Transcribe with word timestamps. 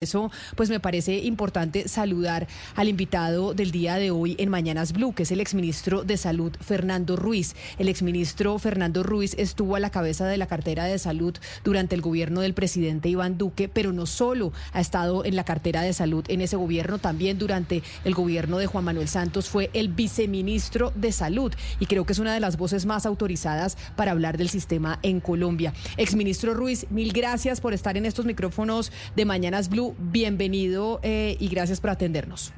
eso, 0.00 0.30
pues 0.54 0.70
me 0.70 0.78
parece 0.78 1.18
importante 1.18 1.88
saludar 1.88 2.46
al 2.76 2.88
invitado 2.88 3.52
del 3.52 3.72
día 3.72 3.96
de 3.96 4.12
hoy 4.12 4.36
en 4.38 4.48
Mañanas 4.48 4.92
Blue, 4.92 5.12
que 5.12 5.24
es 5.24 5.32
el 5.32 5.40
exministro 5.40 6.04
de 6.04 6.16
Salud, 6.16 6.52
Fernando 6.60 7.16
Ruiz. 7.16 7.56
El 7.78 7.88
exministro 7.88 8.56
Fernando 8.60 9.02
Ruiz 9.02 9.34
estuvo 9.38 9.74
a 9.74 9.80
la 9.80 9.90
cabeza 9.90 10.24
de 10.28 10.36
la 10.36 10.46
cartera 10.46 10.84
de 10.84 11.00
salud 11.00 11.34
durante 11.64 11.96
el 11.96 12.00
gobierno 12.00 12.42
del 12.42 12.54
presidente 12.54 13.08
Iván 13.08 13.38
Duque, 13.38 13.68
pero 13.68 13.92
no 13.92 14.06
solo 14.06 14.52
ha 14.72 14.80
estado 14.80 15.24
en 15.24 15.34
la 15.34 15.42
cartera 15.42 15.82
de 15.82 15.92
salud 15.92 16.24
en 16.28 16.42
ese 16.42 16.54
gobierno, 16.54 16.98
también 16.98 17.36
durante 17.36 17.82
el 18.04 18.14
gobierno 18.14 18.58
de 18.58 18.68
Juan 18.68 18.84
Manuel 18.84 19.08
Santos 19.08 19.48
fue 19.48 19.68
el 19.72 19.88
viceministro 19.88 20.92
de 20.94 21.10
Salud 21.10 21.52
y 21.80 21.86
creo 21.86 22.06
que 22.06 22.12
es 22.12 22.20
una 22.20 22.34
de 22.34 22.38
las 22.38 22.56
voces 22.56 22.86
más 22.86 23.04
autorizadas 23.04 23.76
para 23.96 24.12
hablar 24.12 24.38
del 24.38 24.48
sistema 24.48 25.00
en 25.02 25.18
Colombia. 25.18 25.74
Exministro 25.96 26.54
Ruiz, 26.54 26.86
mil 26.88 27.12
gracias 27.12 27.60
por 27.60 27.74
estar 27.74 27.96
en 27.96 28.06
estos 28.06 28.26
micrófonos 28.26 28.92
de 29.16 29.24
Mañanas 29.24 29.68
Blue 29.68 29.87
bienvenido 29.98 31.00
eh, 31.02 31.36
y 31.38 31.48
gracias 31.48 31.80
por 31.80 31.90
atendernos. 31.90 32.52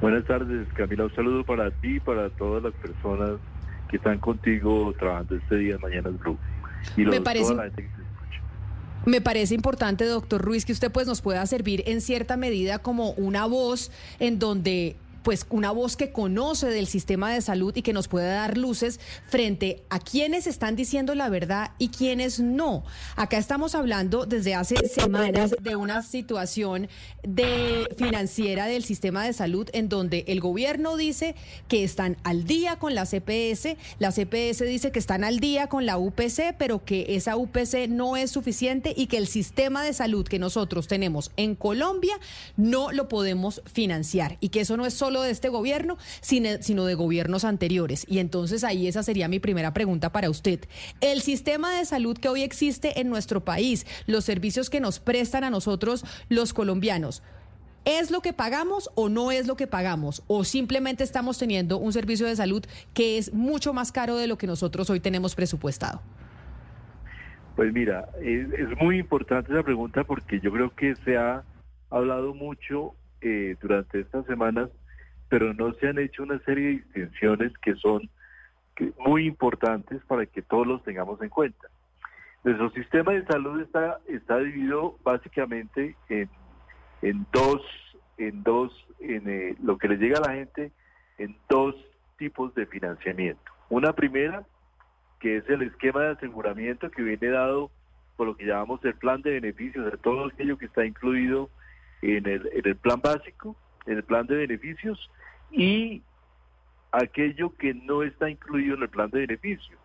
Buenas 0.00 0.24
tardes, 0.24 0.68
Camila. 0.74 1.04
Un 1.04 1.14
saludo 1.14 1.44
para 1.44 1.70
ti 1.70 1.96
y 1.96 2.00
para 2.00 2.28
todas 2.30 2.62
las 2.62 2.74
personas 2.74 3.38
que 3.88 3.96
están 3.96 4.18
contigo 4.18 4.92
trabajando 4.98 5.36
este 5.36 5.56
día 5.56 5.76
en 5.76 5.80
Mañanas 5.80 6.18
Blue. 6.18 6.38
Y 6.96 7.04
Me 7.04 7.20
parece... 7.20 7.54
Me 9.06 9.20
parece 9.20 9.54
importante, 9.54 10.04
doctor 10.04 10.42
Ruiz, 10.42 10.64
que 10.64 10.72
usted 10.72 10.90
pues 10.90 11.06
nos 11.06 11.22
pueda 11.22 11.46
servir 11.46 11.84
en 11.86 12.00
cierta 12.00 12.36
medida 12.36 12.80
como 12.80 13.10
una 13.12 13.46
voz 13.46 13.92
en 14.18 14.40
donde 14.40 14.96
pues 15.26 15.44
una 15.50 15.72
voz 15.72 15.96
que 15.96 16.12
conoce 16.12 16.68
del 16.68 16.86
sistema 16.86 17.34
de 17.34 17.40
salud 17.40 17.74
y 17.74 17.82
que 17.82 17.92
nos 17.92 18.06
puede 18.06 18.28
dar 18.28 18.56
luces 18.56 19.00
frente 19.26 19.82
a 19.90 19.98
quienes 19.98 20.46
están 20.46 20.76
diciendo 20.76 21.16
la 21.16 21.28
verdad 21.28 21.72
y 21.78 21.88
quienes 21.88 22.38
no. 22.38 22.84
Acá 23.16 23.36
estamos 23.36 23.74
hablando 23.74 24.24
desde 24.24 24.54
hace 24.54 24.76
semanas 24.86 25.56
de 25.60 25.74
una 25.74 26.04
situación 26.04 26.88
de 27.24 27.88
financiera 27.98 28.66
del 28.66 28.84
sistema 28.84 29.24
de 29.24 29.32
salud 29.32 29.68
en 29.72 29.88
donde 29.88 30.24
el 30.28 30.38
gobierno 30.38 30.96
dice 30.96 31.34
que 31.66 31.82
están 31.82 32.18
al 32.22 32.44
día 32.44 32.76
con 32.76 32.94
la 32.94 33.04
CPS, 33.04 33.76
la 33.98 34.12
CPS 34.12 34.64
dice 34.64 34.92
que 34.92 35.00
están 35.00 35.24
al 35.24 35.40
día 35.40 35.66
con 35.66 35.86
la 35.86 35.98
UPC, 35.98 36.54
pero 36.56 36.84
que 36.84 37.16
esa 37.16 37.36
UPC 37.36 37.88
no 37.88 38.16
es 38.16 38.30
suficiente 38.30 38.94
y 38.96 39.08
que 39.08 39.16
el 39.16 39.26
sistema 39.26 39.82
de 39.82 39.92
salud 39.92 40.24
que 40.24 40.38
nosotros 40.38 40.86
tenemos 40.86 41.32
en 41.36 41.56
Colombia 41.56 42.14
no 42.56 42.92
lo 42.92 43.08
podemos 43.08 43.60
financiar 43.66 44.36
y 44.38 44.50
que 44.50 44.60
eso 44.60 44.76
no 44.76 44.86
es 44.86 44.94
solo 44.94 45.15
de 45.22 45.30
este 45.30 45.48
gobierno, 45.48 45.98
sino 46.20 46.84
de 46.84 46.94
gobiernos 46.94 47.44
anteriores. 47.44 48.04
Y 48.08 48.18
entonces 48.18 48.64
ahí 48.64 48.86
esa 48.86 49.02
sería 49.02 49.28
mi 49.28 49.38
primera 49.38 49.72
pregunta 49.72 50.12
para 50.12 50.30
usted. 50.30 50.60
El 51.00 51.20
sistema 51.20 51.76
de 51.76 51.84
salud 51.84 52.18
que 52.18 52.28
hoy 52.28 52.42
existe 52.42 53.00
en 53.00 53.08
nuestro 53.08 53.44
país, 53.44 53.86
los 54.06 54.24
servicios 54.24 54.70
que 54.70 54.80
nos 54.80 55.00
prestan 55.00 55.44
a 55.44 55.50
nosotros 55.50 56.04
los 56.28 56.52
colombianos, 56.52 57.22
¿Es 57.86 58.10
lo 58.10 58.20
que 58.20 58.32
pagamos 58.32 58.90
o 58.96 59.08
no 59.08 59.30
es 59.30 59.46
lo 59.46 59.56
que 59.56 59.68
pagamos? 59.68 60.24
¿O 60.26 60.42
simplemente 60.42 61.04
estamos 61.04 61.38
teniendo 61.38 61.78
un 61.78 61.92
servicio 61.92 62.26
de 62.26 62.34
salud 62.34 62.64
que 62.92 63.16
es 63.16 63.32
mucho 63.32 63.72
más 63.72 63.92
caro 63.92 64.16
de 64.16 64.26
lo 64.26 64.36
que 64.36 64.48
nosotros 64.48 64.90
hoy 64.90 64.98
tenemos 64.98 65.36
presupuestado? 65.36 66.02
Pues 67.54 67.72
mira, 67.72 68.08
es, 68.20 68.48
muy 68.80 68.98
importante 68.98 69.52
esa 69.52 69.62
pregunta 69.62 70.02
porque 70.02 70.40
yo 70.40 70.50
creo 70.50 70.74
que 70.74 70.96
se 71.04 71.16
ha 71.16 71.44
hablado 71.88 72.34
mucho 72.34 72.96
eh, 73.20 73.54
durante 73.62 74.00
estas 74.00 74.26
semanas 74.26 74.68
pero 75.28 75.52
no 75.54 75.72
se 75.74 75.88
han 75.88 75.98
hecho 75.98 76.22
una 76.22 76.38
serie 76.40 76.64
de 76.64 76.72
distinciones 76.72 77.52
que 77.58 77.74
son 77.76 78.08
muy 78.98 79.26
importantes 79.26 80.02
para 80.04 80.26
que 80.26 80.42
todos 80.42 80.66
los 80.66 80.82
tengamos 80.84 81.20
en 81.22 81.28
cuenta. 81.28 81.68
Nuestro 82.44 82.70
sistema 82.70 83.12
de 83.12 83.24
salud 83.26 83.60
está, 83.60 83.98
está 84.06 84.38
dividido 84.38 84.98
básicamente 85.02 85.96
en, 86.08 87.26
dos, 87.32 87.62
en 88.18 88.42
dos, 88.42 88.72
en 89.00 89.28
eh, 89.28 89.56
lo 89.62 89.78
que 89.78 89.88
le 89.88 89.96
llega 89.96 90.18
a 90.18 90.28
la 90.28 90.34
gente 90.34 90.70
en 91.18 91.36
dos 91.48 91.74
tipos 92.18 92.54
de 92.54 92.66
financiamiento. 92.66 93.52
Una 93.68 93.94
primera, 93.94 94.44
que 95.18 95.38
es 95.38 95.48
el 95.48 95.62
esquema 95.62 96.02
de 96.02 96.12
aseguramiento 96.12 96.90
que 96.90 97.02
viene 97.02 97.28
dado 97.28 97.70
por 98.16 98.26
lo 98.26 98.36
que 98.36 98.46
llamamos 98.46 98.82
el 98.84 98.94
plan 98.94 99.22
de 99.22 99.32
beneficios, 99.40 99.84
de 99.90 99.98
todo 99.98 100.26
aquello 100.26 100.56
que 100.56 100.66
está 100.66 100.86
incluido 100.86 101.50
en 102.02 102.26
el, 102.26 102.48
en 102.52 102.66
el 102.66 102.76
plan 102.76 103.00
básico, 103.00 103.56
en 103.86 103.96
el 103.96 104.04
plan 104.04 104.26
de 104.26 104.36
beneficios 104.36 105.10
y 105.50 106.02
aquello 106.92 107.54
que 107.56 107.74
no 107.74 108.02
está 108.02 108.30
incluido 108.30 108.76
en 108.76 108.82
el 108.82 108.88
plan 108.88 109.10
de 109.10 109.20
beneficios. 109.20 109.78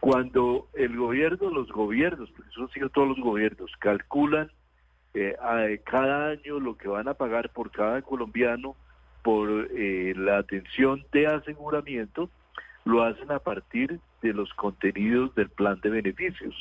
Cuando 0.00 0.68
el 0.74 0.96
gobierno, 0.96 1.50
los 1.50 1.70
gobiernos, 1.70 2.30
porque 2.30 2.50
eso 2.50 2.62
han 2.62 2.70
sido 2.70 2.88
todos 2.90 3.08
los 3.08 3.20
gobiernos, 3.20 3.70
calculan 3.78 4.50
eh, 5.14 5.36
cada 5.84 6.30
año 6.30 6.60
lo 6.60 6.76
que 6.76 6.88
van 6.88 7.08
a 7.08 7.14
pagar 7.14 7.50
por 7.50 7.70
cada 7.70 8.02
colombiano 8.02 8.76
por 9.22 9.68
eh, 9.72 10.14
la 10.16 10.38
atención 10.38 11.04
de 11.10 11.26
aseguramiento, 11.26 12.30
lo 12.84 13.02
hacen 13.02 13.32
a 13.32 13.40
partir 13.40 13.98
de 14.22 14.32
los 14.32 14.52
contenidos 14.54 15.34
del 15.34 15.48
plan 15.48 15.80
de 15.80 15.90
beneficios. 15.90 16.54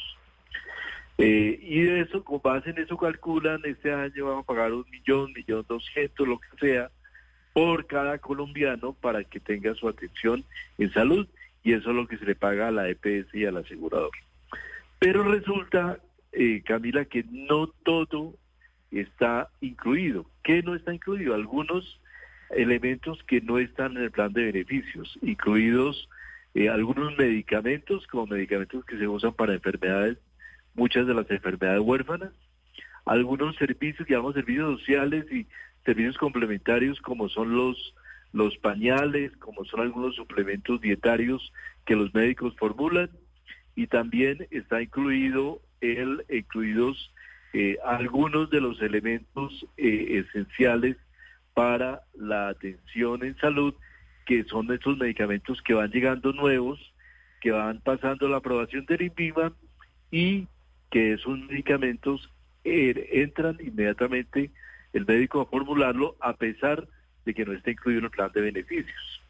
Eh, 1.17 1.59
y 1.61 1.81
de 1.83 2.01
eso, 2.01 2.23
con 2.23 2.41
base 2.41 2.71
en 2.71 2.79
eso 2.79 2.97
calculan, 2.97 3.61
este 3.65 3.93
año 3.93 4.25
vamos 4.25 4.43
a 4.43 4.47
pagar 4.47 4.73
un 4.73 4.85
millón, 4.89 5.31
millón 5.33 5.65
doscientos, 5.67 6.27
lo 6.27 6.39
que 6.39 6.47
sea, 6.59 6.89
por 7.55 7.87
cada 7.87 8.17
colombiano 8.17 8.91
para 8.91 9.23
que 9.23 9.39
tenga 9.39 9.73
su 9.75 9.87
atención 9.87 10.43
en 10.77 10.91
salud 10.91 11.25
y 11.63 11.71
eso 11.71 11.91
es 11.91 11.95
lo 11.95 12.05
que 12.05 12.17
se 12.17 12.25
le 12.25 12.35
paga 12.35 12.67
a 12.67 12.71
la 12.71 12.89
EPS 12.89 13.33
y 13.33 13.45
al 13.45 13.55
asegurador. 13.55 14.11
Pero 14.99 15.23
resulta, 15.23 15.99
eh, 16.33 16.61
Camila, 16.65 17.05
que 17.05 17.23
no 17.31 17.67
todo 17.67 18.33
está 18.91 19.49
incluido. 19.61 20.25
¿Qué 20.43 20.63
no 20.63 20.75
está 20.75 20.93
incluido? 20.93 21.33
Algunos 21.33 22.01
elementos 22.49 23.23
que 23.23 23.39
no 23.39 23.57
están 23.57 23.95
en 23.95 24.03
el 24.03 24.11
plan 24.11 24.33
de 24.33 24.51
beneficios, 24.51 25.17
incluidos 25.21 26.09
eh, 26.55 26.67
algunos 26.67 27.17
medicamentos, 27.17 28.05
como 28.07 28.27
medicamentos 28.27 28.83
que 28.83 28.97
se 28.97 29.07
usan 29.07 29.31
para 29.31 29.53
enfermedades, 29.53 30.17
muchas 30.73 31.07
de 31.07 31.13
las 31.13 31.31
enfermedades 31.31 31.79
huérfanas, 31.79 32.33
algunos 33.05 33.55
servicios, 33.55 34.05
digamos, 34.05 34.33
servicios 34.33 34.77
sociales 34.81 35.25
y 35.31 35.47
servicios 35.85 36.17
complementarios 36.17 36.99
como 37.01 37.29
son 37.29 37.55
los, 37.55 37.95
los 38.33 38.57
pañales, 38.57 39.31
como 39.37 39.63
son 39.65 39.81
algunos 39.81 40.15
suplementos 40.15 40.81
dietarios 40.81 41.53
que 41.85 41.95
los 41.95 42.13
médicos 42.13 42.55
formulan 42.57 43.09
y 43.75 43.87
también 43.87 44.47
está 44.51 44.81
incluido 44.81 45.61
el 45.81 46.25
incluidos 46.29 47.13
eh, 47.53 47.77
algunos 47.85 48.49
de 48.49 48.61
los 48.61 48.81
elementos 48.81 49.65
eh, 49.77 50.25
esenciales 50.25 50.97
para 51.53 52.01
la 52.13 52.49
atención 52.49 53.23
en 53.23 53.37
salud 53.37 53.73
que 54.25 54.43
son 54.45 54.71
estos 54.71 54.97
medicamentos 54.97 55.61
que 55.61 55.75
van 55.75 55.91
llegando 55.91 56.33
nuevos, 56.33 56.79
que 57.39 57.51
van 57.51 57.79
pasando 57.79 58.27
la 58.27 58.37
aprobación 58.37 58.85
del 58.85 59.03
INVIMA 59.03 59.53
y 60.11 60.47
que 60.89 61.13
esos 61.13 61.37
medicamentos 61.39 62.31
eh, 62.63 63.09
entran 63.13 63.57
inmediatamente 63.59 64.51
el 64.95 65.05
médico 65.05 65.41
a 65.41 65.45
formularlo 65.45 66.15
a 66.21 66.33
pesar 66.33 66.87
de 67.25 67.33
que 67.33 67.45
no 67.45 67.51
esté 67.51 67.71
incluido 67.71 67.99
en 67.99 68.05
el 68.05 68.11
plan 68.11 68.31
de 68.33 68.41
beneficios. 68.41 69.21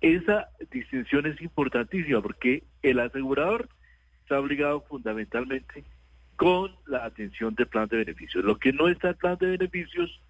esa 0.00 0.48
distinción 0.70 1.26
es 1.26 1.40
importantísima 1.42 2.22
porque 2.22 2.62
el 2.82 3.00
asegurador 3.00 3.68
está 4.22 4.38
obligado 4.38 4.82
fundamentalmente 4.82 5.84
con 6.36 6.72
la 6.86 7.04
atención 7.04 7.54
del 7.56 7.66
plan 7.66 7.88
de 7.88 7.98
beneficios. 7.98 8.44
Lo 8.44 8.58
que 8.58 8.72
no 8.72 8.88
está 8.88 9.08
en 9.10 9.16
plan 9.16 9.36
de 9.40 9.58
beneficios 9.58 10.20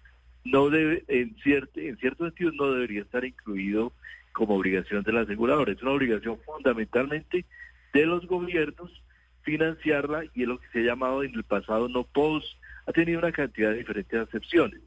no 0.43 0.71
debe, 0.71 1.03
en 1.07 1.35
cierto, 1.43 1.79
en 1.79 1.95
cierto 1.97 2.25
sentido, 2.25 2.51
no 2.53 2.71
debería 2.71 3.03
estar 3.03 3.23
incluido 3.23 3.93
como 4.33 4.55
obligación 4.55 5.03
del 5.03 5.17
asegurador. 5.17 5.69
Es 5.69 5.81
una 5.83 5.91
obligación 5.91 6.39
fundamentalmente 6.43 7.45
de 7.93 8.05
los 8.07 8.25
gobiernos 8.25 9.03
financiarla 9.43 10.23
y 10.33 10.41
es 10.41 10.47
lo 10.47 10.59
que 10.59 10.67
se 10.69 10.79
ha 10.79 10.83
llamado 10.83 11.23
en 11.23 11.35
el 11.35 11.43
pasado 11.43 11.87
no 11.87 12.03
post 12.03 12.47
ha 12.85 12.91
tenido 12.91 13.19
una 13.19 13.31
cantidad 13.31 13.71
de 13.71 13.77
diferentes 13.77 14.19
acepciones. 14.19 14.81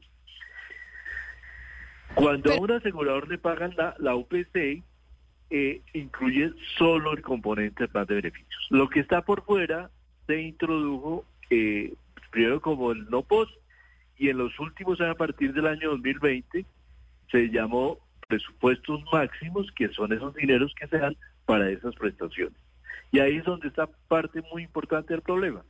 Cuando 2.13 2.53
a 2.53 2.59
un 2.59 2.71
asegurador 2.71 3.27
le 3.27 3.37
pagan 3.37 3.73
la, 3.75 3.95
la 3.99 4.15
UPC, 4.15 4.83
eh, 5.49 5.81
incluye 5.93 6.51
solo 6.77 7.13
el 7.13 7.21
componente 7.21 7.83
del 7.83 7.89
plan 7.89 8.05
de 8.05 8.15
beneficios. 8.15 8.67
Lo 8.69 8.89
que 8.89 8.99
está 8.99 9.21
por 9.21 9.43
fuera 9.43 9.89
se 10.27 10.41
introdujo 10.41 11.25
eh, 11.49 11.93
primero 12.31 12.61
como 12.61 12.91
el 12.91 13.09
no 13.09 13.21
post 13.21 13.51
y 14.17 14.29
en 14.29 14.37
los 14.37 14.57
últimos 14.59 14.99
años, 15.01 15.15
a 15.15 15.17
partir 15.17 15.53
del 15.53 15.67
año 15.67 15.91
2020, 15.91 16.65
se 17.31 17.49
llamó 17.49 17.99
presupuestos 18.27 19.03
máximos, 19.11 19.71
que 19.75 19.89
son 19.89 20.13
esos 20.13 20.33
dineros 20.35 20.73
que 20.79 20.87
se 20.87 20.97
dan 20.97 21.15
para 21.45 21.69
esas 21.69 21.93
prestaciones. 21.95 22.57
Y 23.11 23.19
ahí 23.19 23.37
es 23.37 23.43
donde 23.43 23.67
está 23.67 23.87
parte 24.07 24.41
muy 24.51 24.63
importante 24.63 25.13
del 25.13 25.21
problema. 25.21 25.63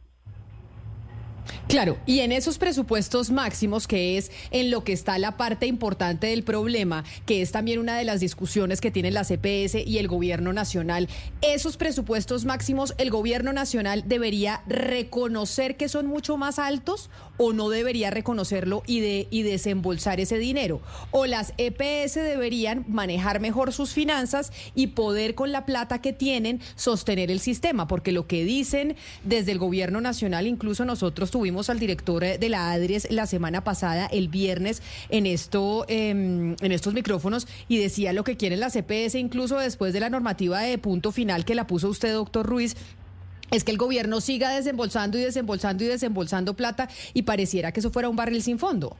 Claro, 1.67 1.97
y 2.05 2.19
en 2.19 2.31
esos 2.31 2.57
presupuestos 2.57 3.31
máximos, 3.31 3.87
que 3.87 4.17
es 4.17 4.31
en 4.51 4.71
lo 4.71 4.83
que 4.83 4.93
está 4.93 5.17
la 5.17 5.37
parte 5.37 5.65
importante 5.65 6.27
del 6.27 6.43
problema, 6.43 7.03
que 7.25 7.41
es 7.41 7.51
también 7.51 7.79
una 7.79 7.97
de 7.97 8.05
las 8.05 8.19
discusiones 8.19 8.81
que 8.81 8.91
tienen 8.91 9.13
la 9.13 9.23
CPS 9.23 9.75
y 9.85 9.97
el 9.97 10.07
gobierno 10.07 10.53
nacional, 10.53 11.09
esos 11.41 11.77
presupuestos 11.77 12.45
máximos, 12.45 12.93
¿el 12.97 13.09
gobierno 13.09 13.53
nacional 13.53 14.03
debería 14.07 14.61
reconocer 14.67 15.77
que 15.77 15.89
son 15.89 16.05
mucho 16.05 16.37
más 16.37 16.59
altos 16.59 17.09
o 17.37 17.53
no 17.53 17.69
debería 17.69 18.11
reconocerlo 18.11 18.83
y, 18.85 18.99
de, 18.99 19.27
y 19.29 19.43
desembolsar 19.43 20.19
ese 20.19 20.37
dinero? 20.37 20.81
¿O 21.11 21.25
las 21.25 21.53
EPS 21.57 22.15
deberían 22.15 22.85
manejar 22.87 23.39
mejor 23.39 23.73
sus 23.73 23.93
finanzas 23.93 24.51
y 24.75 24.87
poder 24.87 25.35
con 25.35 25.51
la 25.51 25.65
plata 25.65 25.99
que 25.99 26.13
tienen 26.13 26.61
sostener 26.75 27.31
el 27.31 27.39
sistema? 27.39 27.87
Porque 27.87 28.11
lo 28.11 28.27
que 28.27 28.45
dicen 28.45 28.95
desde 29.23 29.51
el 29.51 29.59
gobierno 29.59 30.01
nacional, 30.01 30.47
incluso 30.47 30.85
nosotros 30.85 31.31
tuvimos 31.35 31.69
al 31.69 31.79
director 31.79 32.23
eh, 32.23 32.37
de 32.37 32.47
la 32.47 32.71
ADRES 32.71 33.11
la 33.11 33.25
semana 33.25 33.61
pasada, 33.61 34.05
el 34.05 34.29
viernes, 34.29 34.81
en, 35.09 35.25
esto, 35.25 35.83
em, 35.89 36.55
en 36.61 36.71
estos 36.71 36.93
micrófonos 36.93 37.45
y 37.67 37.77
decía 37.77 38.13
lo 38.13 38.23
que 38.23 38.37
quieren 38.37 38.61
las 38.61 38.71
CPS, 38.71 39.19
incluso 39.19 39.59
después 39.59 39.91
de 39.91 39.99
la 39.99 40.09
normativa 40.09 40.61
de 40.61 40.77
punto 40.77 41.11
final 41.11 41.43
que 41.43 41.53
la 41.53 41.67
puso 41.67 41.89
usted, 41.89 42.13
doctor 42.13 42.45
Ruiz, 42.45 42.77
es 43.51 43.65
que 43.65 43.71
el 43.71 43.77
gobierno 43.77 44.21
siga 44.21 44.55
desembolsando 44.55 45.17
y 45.17 45.23
desembolsando 45.23 45.83
y 45.83 45.87
desembolsando 45.87 46.53
plata 46.53 46.87
y 47.13 47.23
pareciera 47.23 47.73
que 47.73 47.81
eso 47.81 47.91
fuera 47.91 48.07
un 48.07 48.15
barril 48.15 48.41
sin 48.41 48.57
fondo. 48.57 48.95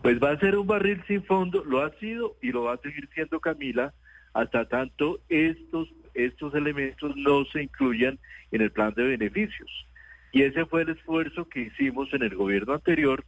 Pues 0.00 0.18
va 0.22 0.30
a 0.30 0.38
ser 0.38 0.56
un 0.56 0.66
barril 0.66 1.04
sin 1.06 1.22
fondo, 1.22 1.62
lo 1.66 1.84
ha 1.84 1.90
sido 1.98 2.34
y 2.40 2.50
lo 2.50 2.62
va 2.62 2.76
a 2.76 2.78
seguir 2.78 3.10
siendo 3.14 3.40
Camila 3.40 3.92
hasta 4.32 4.64
tanto 4.64 5.20
estos, 5.28 5.86
estos 6.14 6.54
elementos 6.54 7.14
no 7.14 7.44
se 7.52 7.64
incluyan 7.64 8.18
en 8.52 8.62
el 8.62 8.72
plan 8.72 8.94
de 8.94 9.02
beneficios. 9.02 9.68
Y 10.32 10.42
ese 10.42 10.66
fue 10.66 10.82
el 10.82 10.90
esfuerzo 10.90 11.48
que 11.48 11.62
hicimos 11.62 12.12
en 12.14 12.22
el 12.22 12.34
gobierno 12.34 12.74
anterior, 12.74 13.24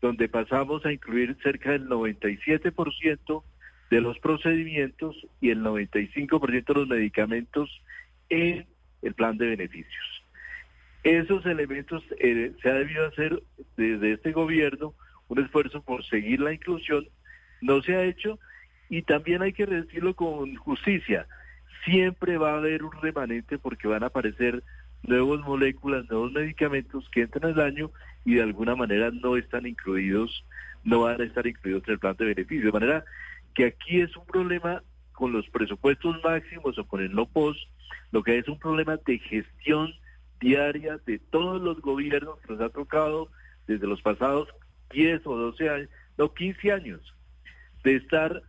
donde 0.00 0.28
pasamos 0.28 0.84
a 0.86 0.92
incluir 0.92 1.36
cerca 1.42 1.72
del 1.72 1.88
97% 1.88 3.42
de 3.90 4.00
los 4.00 4.18
procedimientos 4.18 5.16
y 5.40 5.50
el 5.50 5.62
95% 5.62 6.64
de 6.64 6.74
los 6.74 6.88
medicamentos 6.88 7.82
en 8.28 8.66
el 9.02 9.14
plan 9.14 9.38
de 9.38 9.48
beneficios. 9.48 10.22
Esos 11.02 11.46
elementos 11.46 12.02
eh, 12.18 12.52
se 12.62 12.68
ha 12.68 12.74
debido 12.74 13.06
hacer 13.06 13.42
desde 13.76 14.12
este 14.12 14.32
gobierno 14.32 14.94
un 15.28 15.40
esfuerzo 15.40 15.82
por 15.82 16.04
seguir 16.04 16.40
la 16.40 16.52
inclusión, 16.52 17.08
no 17.60 17.82
se 17.82 17.96
ha 17.96 18.04
hecho 18.04 18.38
y 18.88 19.02
también 19.02 19.42
hay 19.42 19.52
que 19.52 19.66
decirlo 19.66 20.14
con 20.14 20.54
justicia, 20.56 21.26
siempre 21.84 22.38
va 22.38 22.52
a 22.52 22.58
haber 22.58 22.82
un 22.82 22.92
remanente 23.00 23.58
porque 23.58 23.88
van 23.88 24.02
a 24.02 24.06
aparecer 24.06 24.62
nuevas 25.02 25.40
moléculas, 25.40 26.08
nuevos 26.08 26.32
medicamentos 26.32 27.08
que 27.10 27.22
entran 27.22 27.52
al 27.52 27.60
año 27.60 27.90
y 28.24 28.34
de 28.34 28.42
alguna 28.42 28.74
manera 28.74 29.10
no 29.10 29.36
están 29.36 29.66
incluidos, 29.66 30.44
no 30.84 31.02
van 31.02 31.20
a 31.20 31.24
estar 31.24 31.46
incluidos 31.46 31.82
en 31.86 31.92
el 31.92 31.98
plan 31.98 32.16
de 32.16 32.26
beneficio. 32.26 32.66
De 32.66 32.72
manera 32.72 33.04
que 33.54 33.66
aquí 33.66 34.00
es 34.00 34.16
un 34.16 34.26
problema 34.26 34.82
con 35.12 35.32
los 35.32 35.48
presupuestos 35.48 36.16
máximos 36.22 36.78
o 36.78 36.86
con 36.86 37.00
el 37.00 37.12
no 37.12 37.26
post, 37.26 37.60
lo 38.12 38.22
que 38.22 38.38
es 38.38 38.48
un 38.48 38.58
problema 38.58 38.96
de 39.04 39.18
gestión 39.18 39.92
diaria 40.40 41.00
de 41.06 41.18
todos 41.18 41.60
los 41.60 41.80
gobiernos 41.80 42.38
que 42.40 42.52
nos 42.52 42.62
ha 42.62 42.68
tocado 42.68 43.28
desde 43.66 43.86
los 43.86 44.00
pasados 44.02 44.48
10 44.90 45.26
o 45.26 45.36
12 45.36 45.68
años, 45.68 45.88
no 46.16 46.32
15 46.32 46.72
años, 46.72 47.14
de 47.84 47.96
estar 47.96 48.42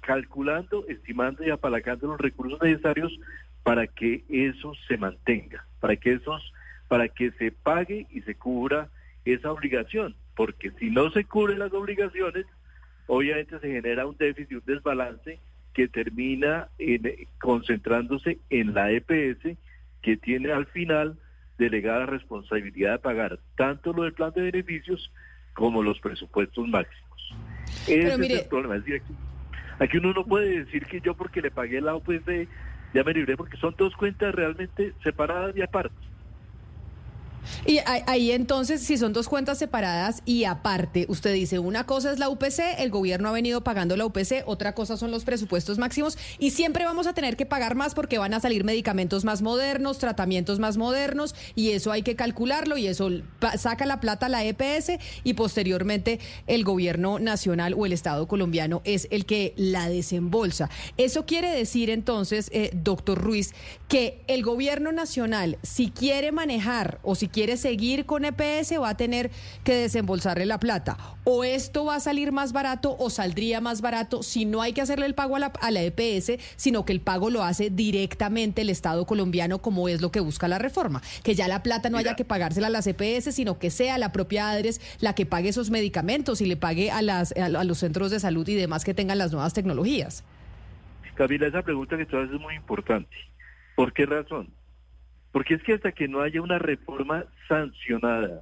calculando, 0.00 0.86
estimando 0.88 1.44
y 1.44 1.50
apalancando 1.50 2.08
los 2.08 2.20
recursos 2.20 2.60
necesarios 2.62 3.12
para 3.66 3.88
que 3.88 4.22
eso 4.28 4.74
se 4.86 4.96
mantenga, 4.96 5.66
para 5.80 5.96
que 5.96 6.12
esos, 6.12 6.52
para 6.86 7.08
que 7.08 7.32
se 7.32 7.50
pague 7.50 8.06
y 8.10 8.20
se 8.20 8.36
cubra 8.36 8.90
esa 9.24 9.50
obligación, 9.50 10.14
porque 10.36 10.70
si 10.78 10.88
no 10.88 11.10
se 11.10 11.24
cubren 11.24 11.58
las 11.58 11.72
obligaciones, 11.72 12.46
obviamente 13.08 13.58
se 13.58 13.72
genera 13.72 14.06
un 14.06 14.16
déficit, 14.16 14.58
un 14.58 14.62
desbalance 14.66 15.40
que 15.74 15.88
termina 15.88 16.68
concentrándose 17.40 18.38
en 18.50 18.72
la 18.72 18.92
EPS, 18.92 19.58
que 20.00 20.16
tiene 20.16 20.52
al 20.52 20.66
final 20.66 21.18
delegada 21.58 22.06
responsabilidad 22.06 22.92
de 22.92 22.98
pagar 23.00 23.40
tanto 23.56 23.92
lo 23.92 24.04
del 24.04 24.12
plan 24.12 24.32
de 24.32 24.42
beneficios 24.42 25.12
como 25.54 25.82
los 25.82 25.98
presupuestos 25.98 26.68
máximos. 26.68 27.34
Ese 27.88 28.14
es 28.14 28.42
el 28.42 28.48
problema. 28.48 28.80
aquí, 29.80 29.96
uno 29.96 30.12
no 30.12 30.24
puede 30.24 30.64
decir 30.64 30.86
que 30.86 31.00
yo 31.00 31.16
porque 31.16 31.42
le 31.42 31.50
pagué 31.50 31.80
la 31.80 31.96
OPC 31.96 32.46
ya 32.96 33.04
me 33.04 33.12
libré 33.12 33.36
porque 33.36 33.58
son 33.58 33.74
dos 33.76 33.94
cuentas 33.94 34.34
realmente 34.34 34.94
separadas 35.02 35.54
y 35.54 35.60
aparte. 35.60 35.94
Y 37.66 37.78
ahí 37.84 38.32
entonces, 38.32 38.82
si 38.82 38.96
son 38.96 39.12
dos 39.12 39.28
cuentas 39.28 39.58
separadas 39.58 40.22
y 40.24 40.44
aparte, 40.44 41.06
usted 41.08 41.32
dice, 41.32 41.58
una 41.58 41.84
cosa 41.84 42.12
es 42.12 42.18
la 42.18 42.28
UPC, 42.28 42.60
el 42.78 42.90
gobierno 42.90 43.28
ha 43.28 43.32
venido 43.32 43.62
pagando 43.62 43.96
la 43.96 44.06
UPC, 44.06 44.44
otra 44.46 44.74
cosa 44.74 44.96
son 44.96 45.10
los 45.10 45.24
presupuestos 45.24 45.78
máximos 45.78 46.18
y 46.38 46.50
siempre 46.50 46.84
vamos 46.84 47.06
a 47.06 47.12
tener 47.12 47.36
que 47.36 47.46
pagar 47.46 47.74
más 47.74 47.94
porque 47.94 48.18
van 48.18 48.34
a 48.34 48.40
salir 48.40 48.64
medicamentos 48.64 49.24
más 49.24 49.42
modernos, 49.42 49.98
tratamientos 49.98 50.58
más 50.58 50.76
modernos 50.76 51.34
y 51.54 51.70
eso 51.70 51.92
hay 51.92 52.02
que 52.02 52.16
calcularlo 52.16 52.76
y 52.76 52.86
eso 52.86 53.10
saca 53.58 53.86
la 53.86 54.00
plata 54.00 54.26
a 54.26 54.28
la 54.28 54.44
EPS 54.44 54.92
y 55.24 55.34
posteriormente 55.34 56.20
el 56.46 56.64
gobierno 56.64 57.18
nacional 57.18 57.74
o 57.76 57.86
el 57.86 57.92
Estado 57.92 58.26
colombiano 58.28 58.82
es 58.84 59.08
el 59.10 59.26
que 59.26 59.54
la 59.56 59.88
desembolsa. 59.88 60.70
Eso 60.96 61.26
quiere 61.26 61.50
decir 61.50 61.90
entonces, 61.90 62.50
eh, 62.52 62.70
doctor 62.74 63.18
Ruiz, 63.18 63.54
que 63.88 64.22
el 64.26 64.42
gobierno 64.42 64.92
nacional, 64.92 65.58
si 65.62 65.90
quiere 65.90 66.32
manejar 66.32 66.98
o 67.02 67.14
si 67.14 67.28
quiere 67.36 67.58
seguir 67.58 68.06
con 68.06 68.24
EPS 68.24 68.80
va 68.80 68.88
a 68.88 68.96
tener 68.96 69.30
que 69.62 69.74
desembolsarle 69.74 70.46
la 70.46 70.58
plata. 70.58 70.96
O 71.24 71.44
esto 71.44 71.84
va 71.84 71.96
a 71.96 72.00
salir 72.00 72.32
más 72.32 72.54
barato 72.54 72.96
o 72.98 73.10
saldría 73.10 73.60
más 73.60 73.82
barato 73.82 74.22
si 74.22 74.46
no 74.46 74.62
hay 74.62 74.72
que 74.72 74.80
hacerle 74.80 75.04
el 75.04 75.14
pago 75.14 75.36
a 75.36 75.40
la, 75.40 75.46
a 75.60 75.70
la 75.70 75.82
EPS, 75.82 76.40
sino 76.56 76.86
que 76.86 76.94
el 76.94 77.02
pago 77.02 77.28
lo 77.28 77.42
hace 77.42 77.68
directamente 77.68 78.62
el 78.62 78.70
Estado 78.70 79.04
colombiano 79.04 79.58
como 79.58 79.86
es 79.90 80.00
lo 80.00 80.10
que 80.10 80.20
busca 80.20 80.48
la 80.48 80.58
reforma. 80.58 81.02
Que 81.22 81.34
ya 81.34 81.46
la 81.46 81.62
plata 81.62 81.90
no 81.90 81.98
haya 81.98 82.16
que 82.16 82.24
pagársela 82.24 82.68
a 82.68 82.70
las 82.70 82.86
EPS, 82.86 83.34
sino 83.34 83.58
que 83.58 83.68
sea 83.68 83.98
la 83.98 84.12
propia 84.12 84.48
ADRES 84.48 84.80
la 85.00 85.14
que 85.14 85.26
pague 85.26 85.50
esos 85.50 85.68
medicamentos 85.68 86.40
y 86.40 86.46
le 86.46 86.56
pague 86.56 86.90
a, 86.90 87.02
las, 87.02 87.32
a 87.32 87.64
los 87.64 87.76
centros 87.76 88.10
de 88.10 88.18
salud 88.18 88.48
y 88.48 88.54
demás 88.54 88.82
que 88.82 88.94
tengan 88.94 89.18
las 89.18 89.30
nuevas 89.32 89.52
tecnologías. 89.52 90.24
Camila, 91.16 91.48
esa 91.48 91.60
pregunta 91.60 91.98
que 91.98 92.06
tú 92.06 92.16
haces 92.16 92.32
es 92.32 92.40
muy 92.40 92.54
importante. 92.54 93.14
¿Por 93.74 93.92
qué 93.92 94.06
razón? 94.06 94.48
Porque 95.36 95.52
es 95.52 95.62
que 95.62 95.74
hasta 95.74 95.92
que 95.92 96.08
no 96.08 96.22
haya 96.22 96.40
una 96.40 96.58
reforma 96.58 97.26
sancionada, 97.46 98.40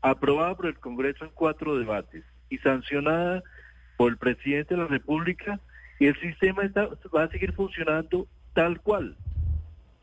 aprobada 0.00 0.54
por 0.56 0.66
el 0.66 0.78
Congreso 0.78 1.24
en 1.24 1.32
cuatro 1.34 1.76
debates 1.76 2.22
y 2.48 2.58
sancionada 2.58 3.42
por 3.96 4.12
el 4.12 4.16
presidente 4.16 4.76
de 4.76 4.82
la 4.82 4.86
República, 4.86 5.58
el 5.98 6.16
sistema 6.20 6.62
va 7.12 7.24
a 7.24 7.30
seguir 7.30 7.52
funcionando 7.52 8.28
tal 8.54 8.80
cual. 8.80 9.16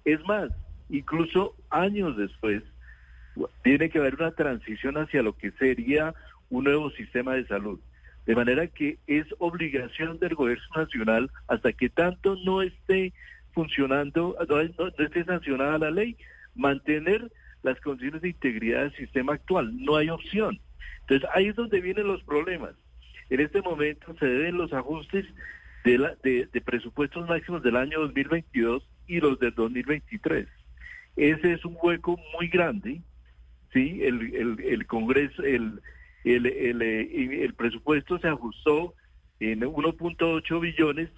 Es 0.03 0.21
más, 0.25 0.49
incluso 0.89 1.55
años 1.69 2.17
después, 2.17 2.61
tiene 3.63 3.89
que 3.89 3.99
haber 3.99 4.15
una 4.15 4.31
transición 4.31 4.97
hacia 4.97 5.23
lo 5.23 5.37
que 5.37 5.51
sería 5.51 6.13
un 6.49 6.65
nuevo 6.65 6.89
sistema 6.89 7.35
de 7.35 7.47
salud. 7.47 7.79
De 8.25 8.35
manera 8.35 8.67
que 8.67 8.97
es 9.07 9.27
obligación 9.37 10.19
del 10.19 10.35
gobierno 10.35 10.65
nacional, 10.75 11.31
hasta 11.47 11.71
que 11.71 11.87
tanto 11.87 12.35
no 12.43 12.61
esté 12.61 13.13
funcionando, 13.55 14.35
no, 14.47 14.59
esté 14.59 15.23
sancionada 15.23 15.79
la 15.79 15.89
ley, 15.91 16.17
mantener 16.53 17.31
las 17.63 17.79
condiciones 17.81 18.21
de 18.21 18.29
integridad 18.29 18.81
del 18.81 18.95
sistema 18.95 19.33
actual. 19.33 19.73
No 19.83 19.95
hay 19.95 20.09
opción. 20.09 20.59
Entonces 21.01 21.27
ahí 21.33 21.47
es 21.47 21.55
donde 21.55 21.81
vienen 21.81 22.05
los 22.05 22.21
problemas. 22.23 22.75
En 23.29 23.39
este 23.39 23.61
momento 23.61 24.13
se 24.19 24.27
deben 24.27 24.57
los 24.57 24.71
ajustes 24.73 25.25
de, 25.83 25.97
la, 25.97 26.15
de, 26.21 26.47
presupuestos 26.63 27.27
máximos 27.27 27.63
del 27.63 27.77
año 27.77 28.01
2022 28.01 28.87
y 29.07 29.19
los 29.19 29.39
del 29.39 29.55
2023. 29.55 30.47
Ese 31.15 31.53
es 31.53 31.65
un 31.65 31.77
hueco 31.81 32.19
muy 32.37 32.49
grande. 32.49 33.01
Sí, 33.73 34.01
el, 34.03 34.35
el, 34.35 34.59
el 34.59 34.85
Congreso, 34.85 35.41
el, 35.43 35.81
el, 36.23 36.45
el 36.45 37.53
presupuesto 37.53 38.19
se 38.19 38.27
ajustó 38.27 38.93
en 39.39 39.61
1.8 39.61 40.59
billones 40.59 41.09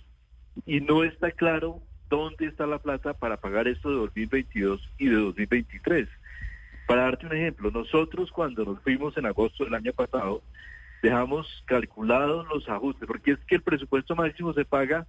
y 0.66 0.82
no 0.82 1.04
está 1.04 1.32
claro 1.32 1.82
¿dónde 2.10 2.48
está 2.48 2.66
la 2.66 2.80
plata 2.80 3.14
para 3.14 3.38
pagar 3.38 3.68
esto 3.68 3.90
de 3.90 3.96
2022 3.96 4.90
y 4.98 5.08
de 5.08 5.16
2023? 5.16 6.08
Para 6.88 7.04
darte 7.04 7.26
un 7.26 7.34
ejemplo, 7.34 7.70
nosotros 7.72 8.32
cuando 8.32 8.64
nos 8.64 8.82
fuimos 8.82 9.18
en 9.18 9.26
agosto 9.26 9.66
del 9.66 9.74
año 9.74 9.94
pasado, 9.94 10.42
dejamos 11.02 11.64
calculados 11.66 12.48
los 12.48 12.68
ajustes, 12.70 13.08
porque 13.08 13.32
es 13.32 13.40
que 13.40 13.56
el 13.56 13.62
presupuesto 13.62 14.16
máximo 14.16 14.54
se 14.54 14.66
paga 14.66 15.06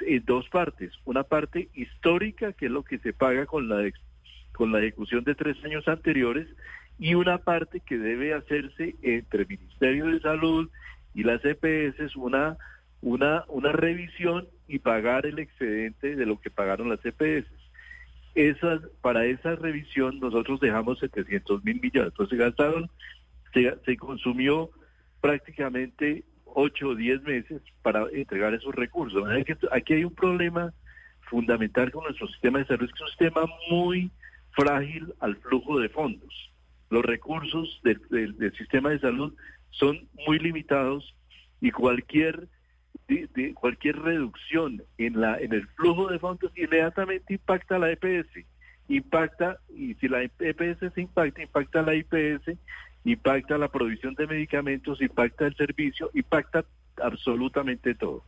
en 0.00 0.24
dos 0.24 0.48
partes. 0.48 0.92
Una 1.04 1.22
parte 1.22 1.68
histórica, 1.74 2.52
que 2.52 2.66
es 2.66 2.72
lo 2.72 2.82
que 2.82 2.98
se 2.98 3.12
paga 3.12 3.46
con 3.46 3.68
la, 3.68 3.90
con 4.52 4.72
la 4.72 4.80
ejecución 4.80 5.24
de 5.24 5.34
tres 5.34 5.62
años 5.64 5.86
anteriores, 5.88 6.48
y 6.98 7.14
una 7.14 7.38
parte 7.38 7.80
que 7.80 7.98
debe 7.98 8.34
hacerse 8.34 8.96
entre 9.02 9.42
el 9.42 9.48
Ministerio 9.48 10.06
de 10.06 10.20
Salud 10.20 10.70
y 11.12 11.24
las 11.24 11.44
EPS, 11.44 12.16
una 12.16 12.56
una, 13.04 13.44
una 13.48 13.70
revisión 13.70 14.48
y 14.66 14.78
pagar 14.78 15.26
el 15.26 15.38
excedente 15.38 16.16
de 16.16 16.26
lo 16.26 16.40
que 16.40 16.50
pagaron 16.50 16.88
las 16.88 17.04
EPS. 17.04 17.46
esas, 18.34 18.80
para 19.02 19.26
esa 19.26 19.54
revisión 19.56 20.18
nosotros 20.20 20.58
dejamos 20.58 20.98
700 21.00 21.62
mil 21.64 21.80
millones. 21.80 22.12
Entonces 22.12 22.38
se 22.38 22.44
gastaron, 22.44 22.90
se, 23.52 23.96
consumió 23.98 24.70
prácticamente 25.20 26.24
8 26.46 26.88
o 26.88 26.94
10 26.94 27.22
meses 27.24 27.62
para 27.82 28.06
entregar 28.10 28.54
esos 28.54 28.74
recursos. 28.74 29.22
Aquí 29.70 29.92
hay 29.92 30.04
un 30.04 30.14
problema 30.14 30.72
fundamental 31.28 31.90
con 31.90 32.04
nuestro 32.04 32.26
sistema 32.28 32.60
de 32.60 32.66
salud, 32.66 32.88
que 32.88 32.94
es 32.94 33.00
un 33.02 33.08
sistema 33.08 33.44
muy 33.70 34.10
frágil 34.52 35.12
al 35.20 35.36
flujo 35.36 35.78
de 35.78 35.90
fondos. 35.90 36.52
Los 36.88 37.04
recursos 37.04 37.80
del, 37.82 38.52
sistema 38.56 38.90
de 38.90 39.00
salud 39.00 39.34
son 39.70 40.08
muy 40.26 40.38
limitados 40.38 41.14
y 41.60 41.70
cualquier 41.70 42.48
de, 43.08 43.54
cualquier 43.54 43.98
reducción 44.00 44.82
en 44.98 45.20
la 45.20 45.38
en 45.38 45.52
el 45.52 45.66
flujo 45.68 46.08
de 46.08 46.18
fondos 46.18 46.52
inmediatamente 46.56 47.34
impacta 47.34 47.78
la 47.78 47.90
EPS 47.90 48.46
impacta 48.88 49.58
y 49.74 49.94
si 49.94 50.08
la 50.08 50.22
EPS 50.22 50.92
se 50.94 51.00
impacta 51.00 51.42
impacta 51.42 51.82
la 51.82 51.94
IPS 51.94 52.58
impacta 53.04 53.58
la 53.58 53.68
provisión 53.68 54.14
de 54.14 54.26
medicamentos 54.26 55.00
impacta 55.00 55.46
el 55.46 55.56
servicio 55.56 56.10
impacta 56.14 56.64
absolutamente 57.02 57.94
todo 57.94 58.24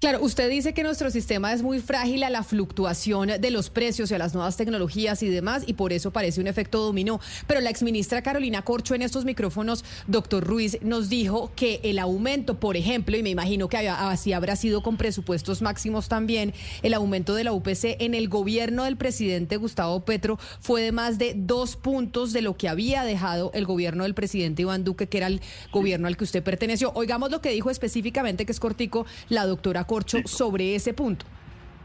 Claro, 0.00 0.20
usted 0.22 0.48
dice 0.48 0.72
que 0.72 0.82
nuestro 0.82 1.10
sistema 1.10 1.52
es 1.52 1.62
muy 1.62 1.78
frágil 1.78 2.22
a 2.22 2.30
la 2.30 2.42
fluctuación 2.42 3.32
de 3.38 3.50
los 3.50 3.68
precios 3.68 4.10
y 4.10 4.14
a 4.14 4.18
las 4.18 4.32
nuevas 4.32 4.56
tecnologías 4.56 5.22
y 5.22 5.28
demás, 5.28 5.62
y 5.66 5.74
por 5.74 5.92
eso 5.92 6.10
parece 6.10 6.40
un 6.40 6.46
efecto 6.46 6.80
dominó. 6.80 7.20
Pero 7.46 7.60
la 7.60 7.68
exministra 7.68 8.22
Carolina 8.22 8.62
Corcho 8.62 8.94
en 8.94 9.02
estos 9.02 9.26
micrófonos, 9.26 9.84
doctor 10.06 10.42
Ruiz, 10.42 10.78
nos 10.80 11.10
dijo 11.10 11.52
que 11.54 11.80
el 11.82 11.98
aumento, 11.98 12.58
por 12.58 12.78
ejemplo, 12.78 13.14
y 13.14 13.22
me 13.22 13.28
imagino 13.28 13.68
que 13.68 13.76
así 13.76 14.32
habrá 14.32 14.56
sido 14.56 14.82
con 14.82 14.96
presupuestos 14.96 15.60
máximos 15.60 16.08
también, 16.08 16.54
el 16.80 16.94
aumento 16.94 17.34
de 17.34 17.44
la 17.44 17.52
UPC 17.52 18.00
en 18.00 18.14
el 18.14 18.30
gobierno 18.30 18.84
del 18.84 18.96
presidente 18.96 19.58
Gustavo 19.58 20.06
Petro 20.06 20.38
fue 20.60 20.80
de 20.80 20.92
más 20.92 21.18
de 21.18 21.34
dos 21.36 21.76
puntos 21.76 22.32
de 22.32 22.40
lo 22.40 22.56
que 22.56 22.70
había 22.70 23.04
dejado 23.04 23.50
el 23.52 23.66
gobierno 23.66 24.04
del 24.04 24.14
presidente 24.14 24.62
Iván 24.62 24.82
Duque, 24.82 25.10
que 25.10 25.18
era 25.18 25.26
el 25.26 25.42
gobierno 25.70 26.08
al 26.08 26.16
que 26.16 26.24
usted 26.24 26.42
perteneció. 26.42 26.90
Oigamos 26.94 27.30
lo 27.30 27.42
que 27.42 27.50
dijo 27.50 27.68
específicamente, 27.68 28.46
que 28.46 28.52
es 28.52 28.60
cortico, 28.60 29.04
la 29.28 29.44
doctora 29.44 29.84
Corcho 29.90 30.18
sobre 30.24 30.76
ese 30.76 30.94
punto 30.94 31.26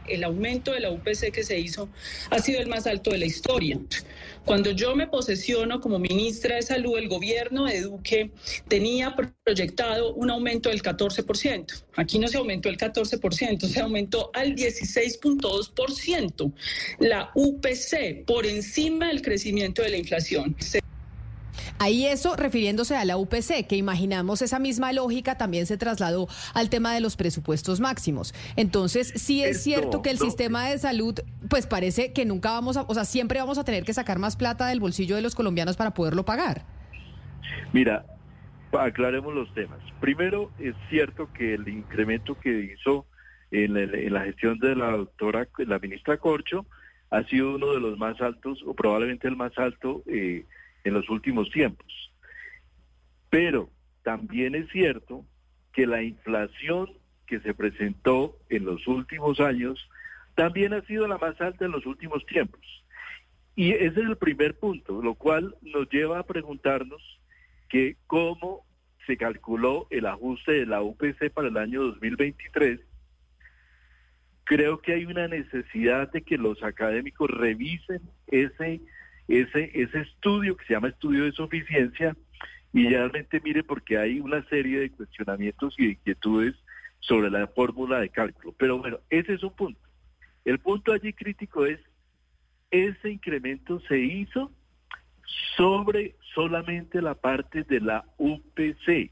el 0.06 0.22
aumento 0.22 0.70
de 0.70 0.78
la 0.78 0.92
UPC 0.92 1.32
que 1.32 1.42
se 1.42 1.58
hizo 1.58 1.88
ha 2.30 2.38
sido 2.38 2.60
el 2.60 2.68
más 2.68 2.86
alto 2.86 3.10
de 3.10 3.18
la 3.18 3.24
historia. 3.24 3.80
Cuando 4.44 4.70
yo 4.70 4.94
me 4.94 5.08
posesiono 5.08 5.80
como 5.80 5.98
ministra 5.98 6.54
de 6.54 6.62
Salud, 6.62 6.96
el 6.98 7.08
gobierno 7.08 7.64
de 7.64 7.80
Duque 7.80 8.30
tenía 8.68 9.16
proyectado 9.42 10.14
un 10.14 10.30
aumento 10.30 10.68
del 10.68 10.84
14%. 10.84 11.82
Aquí 11.96 12.20
no 12.20 12.28
se 12.28 12.36
aumentó 12.36 12.68
el 12.68 12.78
14%, 12.78 13.66
se 13.66 13.80
aumentó 13.80 14.30
al 14.34 14.54
16.2% 14.54 16.52
la 17.00 17.32
UPC 17.34 18.24
por 18.24 18.46
encima 18.46 19.08
del 19.08 19.20
crecimiento 19.20 19.82
de 19.82 19.88
la 19.88 19.96
inflación. 19.96 20.54
Ahí 21.78 22.06
eso 22.06 22.36
refiriéndose 22.36 22.96
a 22.96 23.04
la 23.04 23.16
UPC, 23.16 23.66
que 23.68 23.76
imaginamos 23.76 24.42
esa 24.42 24.58
misma 24.58 24.92
lógica 24.92 25.36
también 25.36 25.66
se 25.66 25.76
trasladó 25.76 26.28
al 26.54 26.70
tema 26.70 26.94
de 26.94 27.00
los 27.00 27.16
presupuestos 27.16 27.80
máximos. 27.80 28.34
Entonces, 28.56 29.12
sí 29.16 29.42
es 29.42 29.62
cierto 29.62 30.02
que 30.02 30.10
el 30.10 30.18
sistema 30.18 30.68
de 30.68 30.78
salud, 30.78 31.20
pues 31.48 31.66
parece 31.66 32.12
que 32.12 32.24
nunca 32.24 32.50
vamos 32.52 32.76
a, 32.76 32.82
o 32.82 32.94
sea, 32.94 33.04
siempre 33.04 33.40
vamos 33.40 33.58
a 33.58 33.64
tener 33.64 33.84
que 33.84 33.92
sacar 33.92 34.18
más 34.18 34.36
plata 34.36 34.68
del 34.68 34.80
bolsillo 34.80 35.16
de 35.16 35.22
los 35.22 35.34
colombianos 35.34 35.76
para 35.76 35.92
poderlo 35.92 36.24
pagar. 36.24 36.64
Mira, 37.72 38.06
aclaremos 38.72 39.34
los 39.34 39.52
temas. 39.54 39.78
Primero, 40.00 40.50
es 40.58 40.74
cierto 40.88 41.28
que 41.32 41.54
el 41.54 41.68
incremento 41.68 42.38
que 42.38 42.74
hizo 42.74 43.06
en, 43.50 44.12
la 44.12 44.20
gestión 44.22 44.58
de 44.58 44.74
la 44.74 44.90
doctora, 44.90 45.46
la 45.58 45.78
ministra 45.78 46.16
Corcho, 46.16 46.66
ha 47.10 47.22
sido 47.24 47.54
uno 47.54 47.72
de 47.72 47.80
los 47.80 47.98
más 47.98 48.20
altos, 48.20 48.62
o 48.66 48.74
probablemente 48.74 49.28
el 49.28 49.36
más 49.36 49.56
alto, 49.58 50.02
eh, 50.06 50.44
en 50.86 50.94
los 50.94 51.10
últimos 51.10 51.50
tiempos. 51.50 52.12
Pero 53.28 53.68
también 54.02 54.54
es 54.54 54.70
cierto 54.70 55.26
que 55.72 55.86
la 55.86 56.02
inflación 56.02 56.90
que 57.26 57.40
se 57.40 57.54
presentó 57.54 58.38
en 58.48 58.64
los 58.64 58.86
últimos 58.86 59.40
años 59.40 59.88
también 60.36 60.72
ha 60.74 60.82
sido 60.82 61.08
la 61.08 61.18
más 61.18 61.40
alta 61.40 61.64
en 61.64 61.72
los 61.72 61.86
últimos 61.86 62.24
tiempos. 62.26 62.60
Y 63.56 63.72
ese 63.72 63.86
es 63.86 63.96
el 63.96 64.16
primer 64.16 64.58
punto, 64.58 65.02
lo 65.02 65.14
cual 65.14 65.56
nos 65.62 65.88
lleva 65.90 66.20
a 66.20 66.26
preguntarnos 66.26 67.02
que 67.68 67.96
cómo 68.06 68.64
se 69.06 69.16
calculó 69.16 69.88
el 69.90 70.06
ajuste 70.06 70.52
de 70.52 70.66
la 70.66 70.82
UPC 70.82 71.32
para 71.32 71.48
el 71.48 71.56
año 71.56 71.82
2023. 71.82 72.80
Creo 74.44 74.78
que 74.80 74.92
hay 74.92 75.04
una 75.04 75.26
necesidad 75.26 76.12
de 76.12 76.22
que 76.22 76.38
los 76.38 76.62
académicos 76.62 77.28
revisen 77.28 78.02
ese 78.28 78.80
ese, 79.28 79.70
ese 79.74 80.00
estudio 80.00 80.56
que 80.56 80.64
se 80.66 80.74
llama 80.74 80.88
estudio 80.88 81.24
de 81.24 81.32
suficiencia 81.32 82.16
y 82.72 82.88
realmente 82.88 83.40
mire 83.42 83.64
porque 83.64 83.98
hay 83.98 84.20
una 84.20 84.44
serie 84.48 84.80
de 84.80 84.90
cuestionamientos 84.90 85.74
y 85.78 85.86
de 85.86 85.92
inquietudes 85.92 86.54
sobre 87.00 87.30
la 87.30 87.46
fórmula 87.46 88.00
de 88.00 88.10
cálculo. 88.10 88.54
Pero 88.58 88.78
bueno, 88.78 88.98
ese 89.10 89.34
es 89.34 89.42
un 89.42 89.54
punto. 89.54 89.80
El 90.44 90.58
punto 90.58 90.92
allí 90.92 91.12
crítico 91.12 91.64
es, 91.64 91.80
ese 92.70 93.10
incremento 93.10 93.80
se 93.88 93.98
hizo 93.98 94.52
sobre 95.56 96.16
solamente 96.34 97.00
la 97.00 97.14
parte 97.14 97.62
de 97.64 97.80
la 97.80 98.04
UPC, 98.18 99.10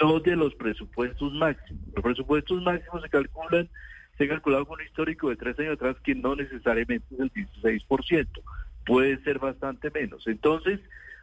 no 0.00 0.20
de 0.20 0.36
los 0.36 0.54
presupuestos 0.54 1.32
máximos. 1.34 1.82
Los 1.94 2.02
presupuestos 2.02 2.62
máximos 2.62 3.02
se 3.02 3.08
calculan, 3.08 3.70
se 4.16 4.24
han 4.24 4.30
calculado 4.30 4.66
con 4.66 4.80
un 4.80 4.86
histórico 4.86 5.30
de 5.30 5.36
tres 5.36 5.58
años 5.58 5.74
atrás 5.74 5.96
que 6.02 6.14
no 6.14 6.34
necesariamente 6.34 7.06
es 7.14 7.20
el 7.20 7.32
16% 7.32 8.42
puede 8.84 9.22
ser 9.22 9.38
bastante 9.38 9.90
menos. 9.90 10.26
Entonces, 10.26 10.80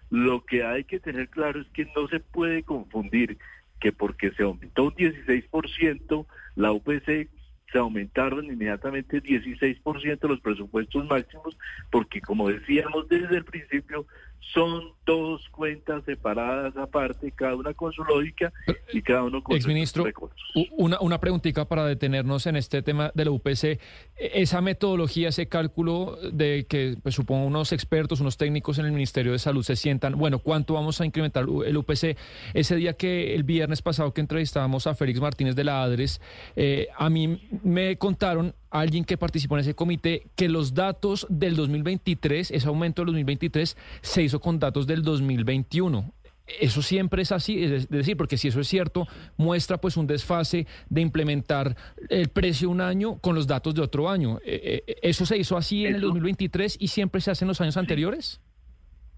lo 0.09 0.45
que 0.45 0.63
hay 0.63 0.83
que 0.83 0.99
tener 0.99 1.29
claro 1.29 1.61
es 1.61 1.67
que 1.69 1.85
no 1.95 2.07
se 2.07 2.19
puede 2.19 2.63
confundir 2.63 3.37
que 3.79 3.91
porque 3.91 4.31
se 4.31 4.43
aumentó 4.43 4.85
un 4.85 4.95
16% 4.95 6.25
la 6.55 6.71
UPC 6.71 7.29
se 7.71 7.77
aumentaron 7.77 8.45
inmediatamente 8.45 9.21
16% 9.21 10.27
los 10.27 10.41
presupuestos 10.41 11.05
máximos, 11.05 11.57
porque 11.91 12.19
como 12.19 12.49
decíamos 12.49 13.07
desde 13.09 13.37
el 13.37 13.45
principio, 13.45 14.07
son 14.39 14.93
dos 15.09 15.49
cuentas 15.49 16.03
separadas 16.05 16.77
aparte, 16.77 17.31
cada 17.31 17.55
una 17.55 17.73
con 17.73 17.91
su 17.91 18.03
lógica 18.03 18.53
y 18.93 19.01
cada 19.01 19.23
uno 19.23 19.41
con 19.41 19.55
Exministro, 19.55 20.03
recursos. 20.03 20.39
Una, 20.77 20.99
una 21.01 21.19
preguntita 21.19 21.65
para 21.65 21.83
detenernos 21.83 22.45
en 22.45 22.55
este 22.55 22.83
tema 22.83 23.11
de 23.15 23.25
la 23.25 23.31
UPC. 23.31 23.63
E, 23.63 23.79
esa 24.17 24.61
metodología, 24.61 25.29
ese 25.29 25.47
cálculo 25.47 26.15
de 26.31 26.67
que 26.69 26.95
pues, 27.01 27.15
supongo 27.15 27.47
unos 27.47 27.71
expertos, 27.71 28.19
unos 28.19 28.37
técnicos 28.37 28.77
en 28.77 28.85
el 28.85 28.91
Ministerio 28.91 29.31
de 29.31 29.39
Salud 29.39 29.63
se 29.63 29.75
sientan, 29.75 30.15
bueno, 30.15 30.37
¿cuánto 30.37 30.75
vamos 30.75 31.01
a 31.01 31.07
incrementar 31.07 31.45
el 31.65 31.77
UPC? 31.77 32.15
Ese 32.53 32.75
día 32.75 32.93
que 32.93 33.33
el 33.33 33.41
viernes 33.41 33.81
pasado 33.81 34.13
que 34.13 34.21
entrevistábamos 34.21 34.85
a 34.85 34.93
Félix 34.93 35.19
Martínez 35.19 35.55
de 35.55 35.63
la 35.63 35.81
ADRES, 35.81 36.21
eh, 36.55 36.87
a 36.95 37.09
mí 37.09 37.41
me 37.63 37.97
contaron 37.97 38.53
alguien 38.71 39.03
que 39.03 39.17
participó 39.17 39.55
en 39.55 39.61
ese 39.61 39.73
comité 39.73 40.27
que 40.35 40.47
los 40.49 40.73
datos 40.73 41.25
del 41.29 41.55
2023, 41.55 42.51
ese 42.51 42.67
aumento 42.67 43.01
del 43.01 43.07
2023, 43.07 43.77
se 44.01 44.23
hizo 44.23 44.39
con 44.39 44.59
datos 44.59 44.87
del 44.87 44.98
2021. 45.03 46.13
Eso 46.59 46.81
siempre 46.81 47.21
es 47.21 47.31
así, 47.31 47.63
es 47.63 47.89
decir, 47.89 48.17
porque 48.17 48.35
si 48.35 48.47
eso 48.47 48.59
es 48.59 48.67
cierto, 48.67 49.07
muestra 49.37 49.77
pues 49.77 49.97
un 49.97 50.07
desfase 50.07 50.65
de 50.89 51.01
implementar 51.01 51.77
el 52.09 52.29
precio 52.29 52.71
un 52.71 52.81
año 52.81 53.19
con 53.19 53.35
los 53.35 53.45
datos 53.45 53.75
de 53.75 53.81
otro 53.81 54.09
año. 54.09 54.39
Eh, 54.43 54.83
eh, 54.87 54.95
¿Eso 55.03 55.27
se 55.27 55.37
hizo 55.37 55.57
así 55.57 55.85
en 55.85 55.95
el 55.95 56.01
2023 56.01 56.77
y 56.79 56.87
siempre 56.87 57.21
se 57.21 57.29
hace 57.29 57.45
en 57.45 57.49
los 57.49 57.61
años 57.61 57.77
anteriores? 57.77 58.41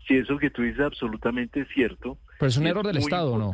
Sí, 0.05 0.15
eso 0.15 0.37
que 0.37 0.49
tú 0.49 0.61
dices 0.63 0.81
absolutamente 0.81 1.65
cierto. 1.73 2.17
Pero 2.37 2.49
es 2.49 2.57
un 2.57 2.67
error 2.67 2.85
del 2.85 2.97
Estado, 2.97 3.37
¿no? 3.37 3.53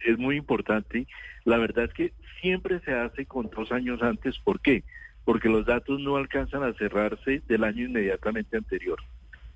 Es 0.00 0.18
muy 0.18 0.36
importante. 0.36 1.06
La 1.44 1.56
verdad 1.56 1.86
es 1.86 1.94
que 1.94 2.12
siempre 2.42 2.80
se 2.80 2.92
hace 2.92 3.24
con 3.24 3.48
dos 3.48 3.72
años 3.72 4.02
antes. 4.02 4.38
¿Por 4.38 4.60
qué? 4.60 4.84
porque 5.26 5.48
los 5.48 5.66
datos 5.66 6.00
no 6.00 6.16
alcanzan 6.16 6.62
a 6.62 6.72
cerrarse 6.74 7.42
del 7.48 7.64
año 7.64 7.84
inmediatamente 7.84 8.56
anterior. 8.56 9.00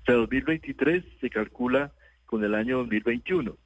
O 0.01 0.05
sea, 0.05 0.15
2023 0.15 1.01
se 1.21 1.29
calcula 1.29 1.93
con 2.31 2.45
el 2.45 2.55
año 2.55 2.77
2021. 2.77 3.57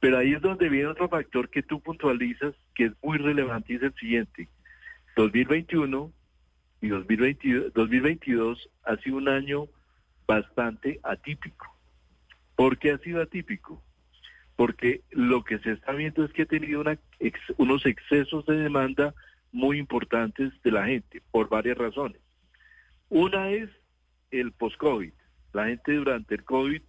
Pero 0.00 0.18
ahí 0.18 0.32
es 0.32 0.42
donde 0.42 0.68
viene 0.68 0.88
otro 0.88 1.08
factor 1.08 1.48
que 1.48 1.62
tú 1.62 1.80
puntualizas 1.80 2.52
que 2.74 2.86
es 2.86 2.92
muy 3.00 3.16
relevante 3.16 3.72
y 3.72 3.76
es 3.76 3.82
el 3.84 3.94
siguiente. 3.94 4.48
2021 5.14 6.12
y 6.82 6.88
2022, 6.88 7.72
2022 7.72 8.68
ha 8.82 8.96
sido 8.96 9.16
un 9.18 9.28
año 9.28 9.68
bastante 10.26 10.98
atípico. 11.04 11.78
¿Por 12.56 12.76
qué 12.76 12.90
ha 12.90 12.98
sido 12.98 13.22
atípico? 13.22 13.80
Porque 14.56 15.02
lo 15.10 15.44
que 15.44 15.60
se 15.60 15.70
está 15.70 15.92
viendo 15.92 16.24
es 16.24 16.32
que 16.32 16.42
ha 16.42 16.46
tenido 16.46 16.82
unos 17.56 17.86
excesos 17.86 18.44
de 18.46 18.56
demanda 18.56 19.14
muy 19.52 19.78
importantes 19.78 20.52
de 20.64 20.72
la 20.72 20.86
gente 20.86 21.22
por 21.30 21.48
varias 21.48 21.78
razones. 21.78 22.20
Una 23.08 23.50
es 23.50 23.70
el 24.32 24.50
post-COVID. 24.50 25.12
La 25.52 25.66
gente 25.66 25.94
durante 25.94 26.34
el 26.34 26.44
COVID 26.44 26.82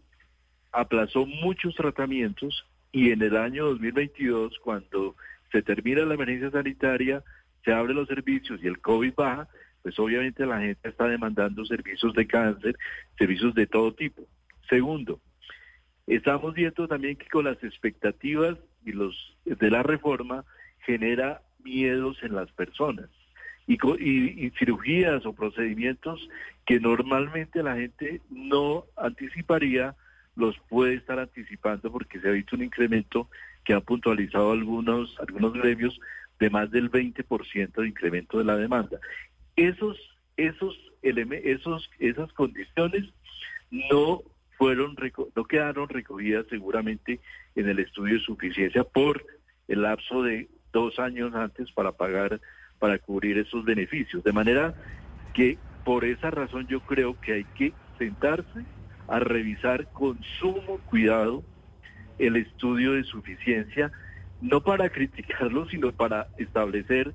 aplazó 0.78 1.26
muchos 1.26 1.76
tratamientos 1.76 2.66
y 2.92 3.12
en 3.12 3.22
el 3.22 3.36
año 3.36 3.66
2022, 3.66 4.60
cuando 4.64 5.16
se 5.52 5.62
termina 5.62 6.06
la 6.06 6.14
emergencia 6.14 6.52
sanitaria, 6.52 7.24
se 7.66 7.74
abren 7.74 7.98
los 7.98 8.08
servicios 8.08 8.60
y 8.64 8.68
el 8.68 8.80
COVID 8.80 9.14
baja, 9.16 9.48
pues 9.82 9.98
obviamente 10.00 10.46
la 10.46 10.60
gente 10.60 10.88
está 10.88 11.08
demandando 11.08 11.66
servicios 11.66 12.14
de 12.14 12.28
cáncer, 12.28 12.78
servicios 13.18 13.56
de 13.56 13.66
todo 13.66 13.94
tipo. 13.94 14.24
Segundo, 14.70 15.20
estamos 16.06 16.54
viendo 16.54 16.88
también 16.88 17.16
que 17.16 17.28
con 17.28 17.46
las 17.46 17.62
expectativas 17.64 18.58
y 18.86 18.92
los 18.92 19.16
de 19.46 19.72
la 19.72 19.82
reforma 19.82 20.46
genera 20.86 21.42
miedos 21.64 22.18
en 22.22 22.36
las 22.36 22.52
personas 22.52 23.10
y, 23.68 23.76
y, 24.46 24.50
cirugías 24.52 25.26
o 25.26 25.34
procedimientos 25.34 26.30
que 26.66 26.80
normalmente 26.80 27.62
la 27.64 27.76
gente 27.76 28.22
no 28.30 28.86
anticiparía, 28.96 29.96
los 30.38 30.58
puede 30.70 30.94
estar 30.94 31.20
anticipando 31.20 31.92
porque 31.92 32.20
se 32.20 32.30
ha 32.30 32.32
visto 32.32 32.56
un 32.56 32.64
incremento 32.64 33.28
que 33.66 33.74
ha 33.74 33.82
puntualizado 33.82 34.52
algunos, 34.52 35.18
algunos 35.20 35.54
gremios 35.54 36.00
de 36.40 36.50
más 36.50 36.70
del 36.72 36.90
20% 36.92 37.74
de 37.74 37.88
incremento 37.88 38.38
de 38.38 38.46
la 38.46 38.56
demanda. 38.56 39.00
Esos, 39.56 39.98
esos, 40.38 40.78
esos, 41.02 41.90
esas 42.00 42.32
condiciones 42.34 43.06
no 43.72 44.22
fueron 44.58 44.96
no 45.36 45.46
quedaron 45.46 45.90
recogidas 45.90 46.46
seguramente 46.50 47.20
en 47.56 47.70
el 47.70 47.80
estudio 47.80 48.16
de 48.16 48.22
suficiencia 48.22 48.84
por 48.84 49.26
el 49.68 49.82
lapso 49.82 50.24
de 50.24 50.48
dos 50.72 50.98
años 51.00 51.34
antes 51.36 51.72
para 51.72 51.92
pagar 51.92 52.40
para 52.80 53.00
cubrir 53.00 53.38
esos 53.40 53.66
beneficios. 53.66 54.24
De 54.24 54.32
manera 54.32 54.76
que 55.34 55.58
por 55.84 56.06
esa 56.06 56.30
razón 56.30 56.68
yo 56.68 56.80
creo 56.82 57.20
que 57.20 57.34
hay 57.34 57.44
que 57.44 57.74
sentarse 57.98 58.66
a 59.08 59.20
revisar 59.20 59.88
con 59.94 60.20
sumo 60.40 60.80
cuidado 60.86 61.44
el 62.20 62.36
estudio 62.36 62.94
de 62.94 63.04
suficiencia, 63.04 63.92
no 64.42 64.62
para 64.62 64.90
criticarlo, 64.90 65.68
sino 65.70 65.92
para 65.92 66.28
establecer 66.38 67.14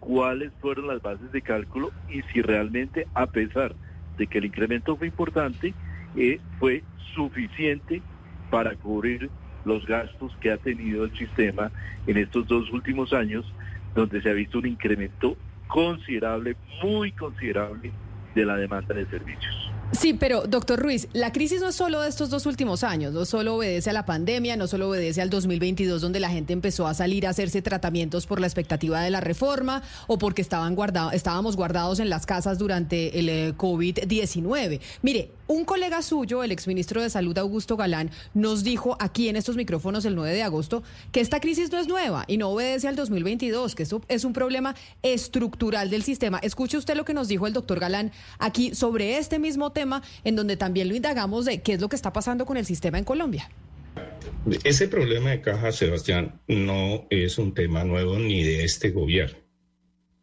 cuáles 0.00 0.52
fueron 0.60 0.88
las 0.88 1.02
bases 1.02 1.30
de 1.32 1.42
cálculo 1.42 1.92
y 2.08 2.22
si 2.32 2.42
realmente, 2.42 3.06
a 3.14 3.26
pesar 3.26 3.74
de 4.16 4.26
que 4.26 4.38
el 4.38 4.46
incremento 4.46 4.96
fue 4.96 5.08
importante, 5.08 5.74
eh, 6.16 6.40
fue 6.58 6.84
suficiente 7.14 8.02
para 8.50 8.74
cubrir 8.76 9.30
los 9.64 9.84
gastos 9.86 10.34
que 10.40 10.52
ha 10.52 10.56
tenido 10.56 11.04
el 11.04 11.16
sistema 11.18 11.72
en 12.06 12.16
estos 12.18 12.46
dos 12.46 12.70
últimos 12.72 13.12
años, 13.12 13.52
donde 13.94 14.22
se 14.22 14.30
ha 14.30 14.32
visto 14.32 14.58
un 14.58 14.66
incremento 14.66 15.36
considerable, 15.66 16.56
muy 16.82 17.10
considerable, 17.12 17.90
de 18.34 18.44
la 18.44 18.56
demanda 18.56 18.94
de 18.94 19.06
servicios. 19.06 19.65
Sí, 19.92 20.14
pero 20.14 20.42
doctor 20.42 20.80
Ruiz, 20.80 21.08
la 21.12 21.32
crisis 21.32 21.60
no 21.60 21.68
es 21.68 21.76
solo 21.76 22.00
de 22.00 22.08
estos 22.08 22.28
dos 22.28 22.44
últimos 22.46 22.82
años, 22.82 23.12
no 23.12 23.24
solo 23.24 23.54
obedece 23.56 23.90
a 23.90 23.92
la 23.92 24.04
pandemia, 24.04 24.56
no 24.56 24.66
solo 24.66 24.90
obedece 24.90 25.22
al 25.22 25.30
2022 25.30 26.02
donde 26.02 26.20
la 26.20 26.28
gente 26.28 26.52
empezó 26.52 26.86
a 26.86 26.94
salir 26.94 27.26
a 27.26 27.30
hacerse 27.30 27.62
tratamientos 27.62 28.26
por 28.26 28.40
la 28.40 28.46
expectativa 28.46 29.00
de 29.00 29.10
la 29.10 29.20
reforma 29.20 29.82
o 30.08 30.18
porque 30.18 30.42
estaban 30.42 30.74
guardados, 30.74 31.14
estábamos 31.14 31.56
guardados 31.56 32.00
en 32.00 32.10
las 32.10 32.26
casas 32.26 32.58
durante 32.58 33.18
el 33.18 33.28
eh, 33.28 33.54
COVID-19. 33.56 34.80
Mire, 35.02 35.30
un 35.46 35.64
colega 35.64 36.02
suyo, 36.02 36.42
el 36.42 36.52
exministro 36.52 37.02
de 37.02 37.10
Salud 37.10 37.36
Augusto 37.38 37.76
Galán, 37.76 38.10
nos 38.34 38.64
dijo 38.64 38.96
aquí 39.00 39.28
en 39.28 39.36
estos 39.36 39.56
micrófonos 39.56 40.04
el 40.04 40.14
9 40.14 40.34
de 40.34 40.42
agosto 40.42 40.82
que 41.12 41.20
esta 41.20 41.40
crisis 41.40 41.70
no 41.70 41.78
es 41.78 41.88
nueva 41.88 42.24
y 42.26 42.36
no 42.36 42.50
obedece 42.50 42.88
al 42.88 42.96
2022, 42.96 43.74
que 43.74 43.86
es 44.08 44.24
un 44.24 44.32
problema 44.32 44.74
estructural 45.02 45.90
del 45.90 46.02
sistema. 46.02 46.38
Escuche 46.38 46.76
usted 46.76 46.96
lo 46.96 47.04
que 47.04 47.14
nos 47.14 47.28
dijo 47.28 47.46
el 47.46 47.52
doctor 47.52 47.80
Galán 47.80 48.12
aquí 48.38 48.74
sobre 48.74 49.18
este 49.18 49.38
mismo 49.38 49.72
tema, 49.72 50.02
en 50.24 50.36
donde 50.36 50.56
también 50.56 50.88
lo 50.88 50.96
indagamos 50.96 51.44
de 51.44 51.62
qué 51.62 51.74
es 51.74 51.80
lo 51.80 51.88
que 51.88 51.96
está 51.96 52.12
pasando 52.12 52.46
con 52.46 52.56
el 52.56 52.66
sistema 52.66 52.98
en 52.98 53.04
Colombia. 53.04 53.50
Ese 54.64 54.88
problema 54.88 55.30
de 55.30 55.40
caja, 55.40 55.72
Sebastián, 55.72 56.40
no 56.46 57.06
es 57.10 57.38
un 57.38 57.54
tema 57.54 57.84
nuevo 57.84 58.18
ni 58.18 58.42
de 58.42 58.64
este 58.64 58.90
gobierno. 58.90 59.38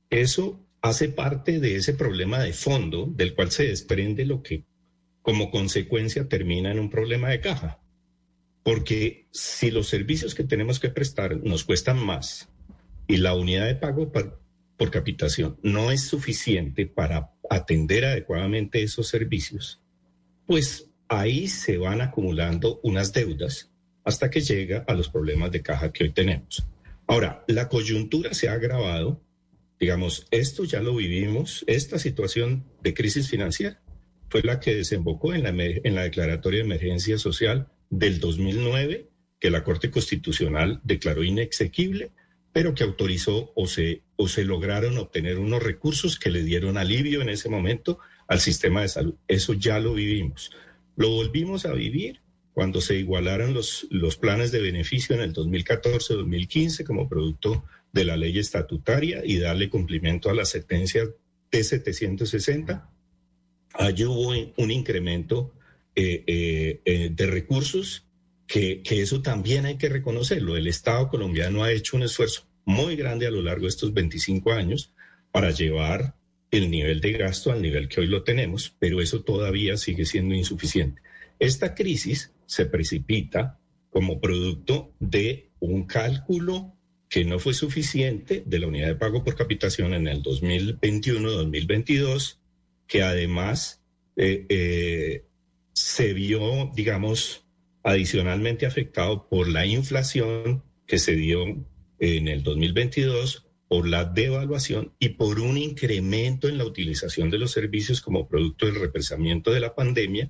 Eso 0.10 0.60
hace 0.82 1.10
parte 1.10 1.60
de 1.60 1.78
ese 1.78 1.94
problema 1.94 2.40
de 2.40 2.54
fondo 2.54 3.08
del 3.08 3.34
cual 3.34 3.52
se 3.52 3.68
desprende 3.68 4.26
lo 4.26 4.44
que 4.44 4.66
como 5.24 5.50
consecuencia 5.50 6.28
termina 6.28 6.70
en 6.72 6.80
un 6.80 6.92
problema 6.92 7.30
de 7.30 7.40
caja. 7.40 7.80
Porque 8.62 9.28
si 9.32 9.72
los 9.72 9.88
servicios 9.88 10.36
que 10.36 10.44
tenemos 10.44 10.80
que 10.80 10.90
prestar 10.90 11.38
nos 11.38 11.64
cuestan 11.64 11.98
más 11.98 12.50
y 13.08 13.18
la 13.18 13.34
unidad 13.34 13.66
de 13.66 13.76
pago 13.76 14.12
por, 14.12 14.44
capitación 14.92 15.58
no 15.64 15.92
es 15.92 16.02
suficiente 16.02 16.86
para 16.86 17.32
atender 17.50 18.04
adecuadamente 18.04 18.84
esos 18.84 19.08
servicios, 19.08 19.82
pues 20.46 20.90
ahí 21.08 21.48
se 21.48 21.78
van 21.78 22.02
acumulando 22.02 22.82
unas 22.84 23.14
deudas 23.14 23.72
hasta 24.04 24.30
que 24.30 24.42
llega 24.42 24.84
a 24.86 24.94
los 24.94 25.08
problemas 25.08 25.52
de 25.52 25.62
caja 25.62 25.94
que 25.94 26.04
hoy 26.04 26.12
tenemos. 26.12 26.68
Ahora, 27.08 27.46
la 27.48 27.70
coyuntura 27.70 28.34
se 28.34 28.50
ha 28.50 28.54
agravado, 28.54 29.22
digamos, 29.80 30.28
esto 30.32 30.66
ya 30.66 30.82
lo 30.82 30.98
vivimos, 30.98 31.64
esta 31.66 31.98
situación 31.98 32.66
de 32.82 32.94
crisis 32.94 33.30
financiera 33.30 33.83
fue 34.34 34.42
la 34.42 34.60
que 34.60 34.74
desembocó 34.74 35.36
en 35.36 35.44
la, 35.44 36.02
declaratoria 36.02 36.62
de 36.62 36.66
emergencia 36.66 37.20
social 37.20 37.68
del 37.92 38.20
2009, 38.20 39.08
que 39.40 39.52
la 39.52 39.64
Corte 39.64 39.92
Constitucional 39.92 40.82
declaró 40.84 41.24
inexequible, 41.24 42.10
pero 42.52 42.74
que 42.74 42.84
autorizó 42.84 43.54
o 43.54 43.68
se, 43.68 44.02
lograron 44.38 44.98
obtener 44.98 45.38
unos 45.38 45.62
recursos 45.62 46.18
que 46.18 46.32
le 46.32 46.42
dieron 46.42 46.80
alivio 46.80 47.22
en 47.22 47.30
ese 47.30 47.48
momento 47.48 48.00
al 48.28 48.40
sistema 48.40 48.82
de 48.82 48.88
salud. 48.88 49.14
Eso 49.28 49.54
ya 49.54 49.78
lo 49.78 49.94
vivimos. 49.94 50.50
Lo 50.96 51.12
volvimos 51.12 51.68
a 51.68 51.74
vivir 51.74 52.22
cuando 52.54 52.82
se 52.82 52.96
igualaron 52.96 53.54
los, 53.54 53.86
los 53.92 54.18
planes 54.18 54.52
de 54.52 54.62
beneficio 54.62 55.16
en 55.16 55.22
el 55.22 55.34
2014-2015 55.36 56.84
como 56.86 57.08
producto 57.08 57.66
de 57.92 58.06
la 58.06 58.18
ley 58.18 58.40
estatutaria 58.40 59.22
y 59.24 59.38
darle 59.38 59.70
cumplimiento 59.70 60.32
a 60.32 60.34
la 60.34 60.46
sentencia 60.46 61.08
T760 61.52 62.93
allí 63.74 64.06
hubo 64.06 64.34
un 64.58 64.72
incremento 64.72 65.54
eh, 65.96 66.24
eh, 66.26 66.82
eh, 66.86 67.10
de 67.12 67.28
recursos 67.28 68.08
que, 68.48 68.82
que, 68.82 69.02
eso 69.02 69.22
también 69.22 69.66
hay 69.66 69.78
que 69.78 69.90
reconocerlo. 69.90 70.58
El 70.58 70.68
Estado 70.68 71.10
colombiano 71.10 71.64
ha 71.64 71.72
hecho 71.72 71.98
un 71.98 72.04
esfuerzo 72.04 72.48
muy 72.66 72.96
grande 72.96 73.28
a 73.28 73.32
lo 73.32 73.42
largo 73.42 73.64
de 73.64 73.70
estos 73.70 73.94
25 73.94 74.54
años 74.54 74.94
para 75.32 75.52
llevar 75.52 76.16
el 76.52 76.70
nivel 76.70 77.02
de 77.02 77.14
gasto 77.14 77.52
al 77.52 77.62
nivel 77.62 77.88
que 77.88 78.02
hoy 78.02 78.08
lo 78.08 78.24
tenemos, 78.24 78.76
pero 78.80 79.02
eso 79.02 79.22
todavía 79.22 79.78
sigue 79.78 80.06
siendo 80.06 80.36
insuficiente. 80.36 81.02
Esta 81.40 81.74
crisis 81.74 82.32
se 82.46 82.66
precipita 82.66 83.60
como 83.90 84.20
producto 84.20 84.94
de 85.00 85.50
un 85.60 85.86
cálculo 85.86 86.74
que 87.10 87.26
no 87.26 87.40
fue 87.40 87.54
suficiente 87.54 88.44
de 88.46 88.60
la 88.60 88.68
unidad 88.68 88.88
de 88.88 88.96
pago 88.96 89.24
por 89.24 89.36
capitación 89.36 89.94
en 89.94 90.08
el 90.08 90.24
2021-2022 90.24 92.38
que 92.94 93.02
además 93.02 93.82
eh, 94.16 94.46
eh, 94.50 95.26
se 95.74 96.14
vio, 96.14 96.72
digamos, 96.76 97.44
adicionalmente 97.82 98.68
afectado 98.68 99.28
por 99.28 99.48
la 99.48 99.66
inflación 99.66 100.64
que 100.86 101.00
se 101.00 101.16
dio 101.16 101.44
en 101.98 102.28
el 102.28 102.44
2022, 102.44 103.48
por 103.68 103.88
la 103.88 104.06
devaluación 104.06 104.94
y 105.00 105.10
por 105.10 105.40
un 105.40 105.58
incremento 105.58 106.48
en 106.48 106.60
la 106.60 106.66
utilización 106.66 107.32
de 107.32 107.40
los 107.40 107.50
servicios 107.50 108.00
como 108.00 108.28
producto 108.28 108.68
del 108.68 108.80
represamiento 108.80 109.50
de 109.50 109.62
la 109.62 109.74
pandemia 109.74 110.30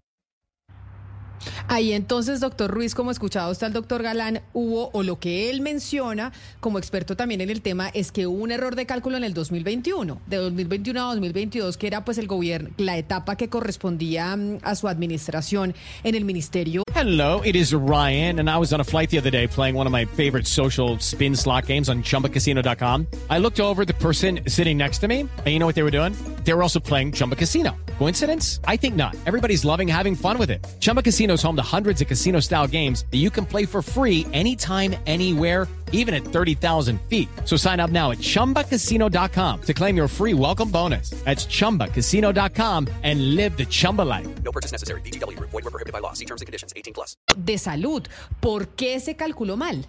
Ahí 1.67 1.93
entonces, 1.93 2.39
doctor 2.39 2.72
Ruiz, 2.72 2.96
como 2.96 3.12
escuchado 3.12 3.52
está 3.52 3.67
el 3.67 3.74
doctor 3.74 4.04
Galán, 4.04 4.41
hubo, 4.54 4.89
o 4.93 5.04
lo 5.04 5.19
que 5.19 5.50
él 5.50 5.62
menciona 5.62 6.32
como 6.60 6.78
experto 6.78 7.15
también 7.15 7.41
en 7.41 7.50
el 7.50 7.62
tema, 7.62 7.89
es 7.89 8.12
que 8.12 8.28
hubo 8.28 8.43
un 8.43 8.52
error 8.52 8.76
de 8.76 8.86
cálculo 8.86 9.17
en 9.17 9.24
el 9.24 9.34
2021, 9.34 10.22
de 10.28 10.38
2021 10.38 11.02
a 11.02 11.06
2022, 11.06 11.78
que 11.78 11.88
era 11.88 12.06
pues 12.06 12.17
el 12.17 12.28
gobierno, 12.28 12.69
la 12.78 12.98
etapa 12.98 13.36
que 13.36 13.50
correspondía 13.50 14.36
mm, 14.36 14.60
a 14.63 14.76
su 14.76 14.88
administración 14.88 15.74
en 16.04 16.15
el 16.15 16.26
ministerio. 16.26 16.84
Hello, 16.96 17.41
it 17.43 17.56
is 17.56 17.74
Ryan, 17.74 18.39
and 18.39 18.50
I 18.50 18.58
was 18.58 18.72
on 18.72 18.80
a 18.80 18.84
flight 18.84 19.10
the 19.10 19.17
other 19.17 19.32
day 19.32 19.48
playing 19.48 19.76
one 19.76 19.88
of 19.88 19.91
my 19.91 20.06
favorite 20.06 20.48
social 20.48 20.98
spin 21.00 21.36
slot 21.36 21.65
games 21.67 21.89
on 21.89 22.04
chumbacasino.com. 22.04 23.08
I 23.30 23.39
looked 23.39 23.60
over 23.60 23.84
the 23.86 23.96
person 23.96 24.41
sitting 24.48 24.78
next 24.78 25.00
to 25.00 25.08
me, 25.08 25.22
and 25.22 25.48
you 25.48 25.60
know 25.60 25.65
what 25.65 25.76
they 25.76 25.84
were 25.84 25.91
doing? 25.91 26.13
They 26.43 26.54
were 26.54 26.62
also 26.62 26.80
playing 26.80 27.13
Chumba 27.13 27.36
Casino. 27.36 27.76
Coincidence? 27.97 28.60
I 28.67 28.75
think 28.75 28.95
not. 28.95 29.15
Everybody's 29.25 29.63
loving 29.63 29.88
having 29.88 30.15
fun 30.15 30.38
with 30.38 30.49
it. 30.51 30.60
Chumba 30.79 31.01
Casino 31.01 31.36
is 31.36 31.41
home 31.41 31.56
to 31.56 31.62
hundreds 31.63 32.01
of 32.01 32.08
casino 32.08 32.41
style 32.41 32.67
games 32.67 33.06
that 33.12 33.17
you 33.17 33.29
can 33.29 33.45
play 33.45 33.65
for 33.65 33.82
free 33.82 34.27
anytime, 34.34 34.95
anywhere, 35.08 35.67
even 35.93 36.13
at 36.13 36.25
30,000 36.25 36.99
feet. 37.08 37.29
So 37.45 37.56
sign 37.56 37.79
up 37.79 37.91
now 37.91 38.12
at 38.12 38.17
chumbacasino.com 38.17 39.62
to 39.62 39.73
claim 39.73 39.95
your 39.95 40.10
free 40.10 40.34
welcome 40.34 40.69
bonus. 40.69 41.12
That's 41.23 41.45
chumbacasino.com 41.45 42.89
and 43.03 43.36
live 43.36 43.56
the 43.56 43.65
Chumba 43.65 44.01
life. 44.01 44.27
No 44.43 44.51
purchase 44.51 44.73
necessary. 44.73 44.99
DTW, 45.01 45.39
void, 45.39 45.53
were 45.53 45.62
prohibited 45.71 45.93
by 45.93 45.99
law. 45.99 46.13
See 46.13 46.25
terms 46.25 46.41
and 46.41 46.47
conditions 46.47 46.73
18 46.75 46.93
plus. 46.93 47.15
De 47.38 47.58
salud. 47.58 48.06
¿Por 48.41 48.67
qué 48.75 48.99
se 48.99 49.15
calculó 49.15 49.56
mal? 49.56 49.86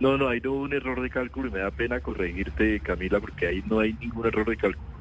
No, 0.00 0.16
no, 0.18 0.28
hay 0.28 0.40
no 0.40 0.54
un 0.54 0.72
error 0.72 1.00
de 1.00 1.08
cálculo 1.10 1.46
y 1.46 1.52
me 1.52 1.60
da 1.60 1.70
pena 1.70 2.00
corregirte, 2.00 2.80
Camila, 2.80 3.20
porque 3.20 3.46
ahí 3.46 3.62
no 3.70 3.78
hay 3.78 3.92
ningún 4.00 4.26
error 4.26 4.48
de 4.48 4.56
cálculo. 4.56 4.91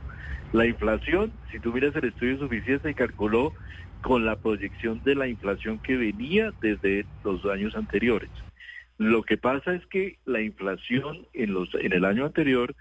La 0.54 0.66
inflación, 0.66 1.32
si 1.52 1.60
tú 1.60 1.72
miras 1.72 1.96
el 1.96 2.06
estudio 2.06 2.38
suficiente, 2.38 2.90
se 2.90 2.94
calculó 2.94 3.54
con 4.02 4.26
la 4.26 4.36
proyección 4.36 5.02
de 5.04 5.16
la 5.16 5.28
inflación 5.28 5.80
que 5.80 5.96
venía 5.96 6.52
desde 6.62 7.06
los 7.24 7.46
años 7.46 7.76
anteriores. 7.76 8.30
Lo 8.98 9.24
que 9.24 9.38
pasa 9.38 9.74
es 9.74 9.86
que 9.88 10.18
la 10.26 10.42
inflación 10.42 11.26
en, 11.34 11.54
los, 11.54 11.74
en 11.76 11.94
el 11.94 12.06
año 12.06 12.26
anterior 12.26 12.76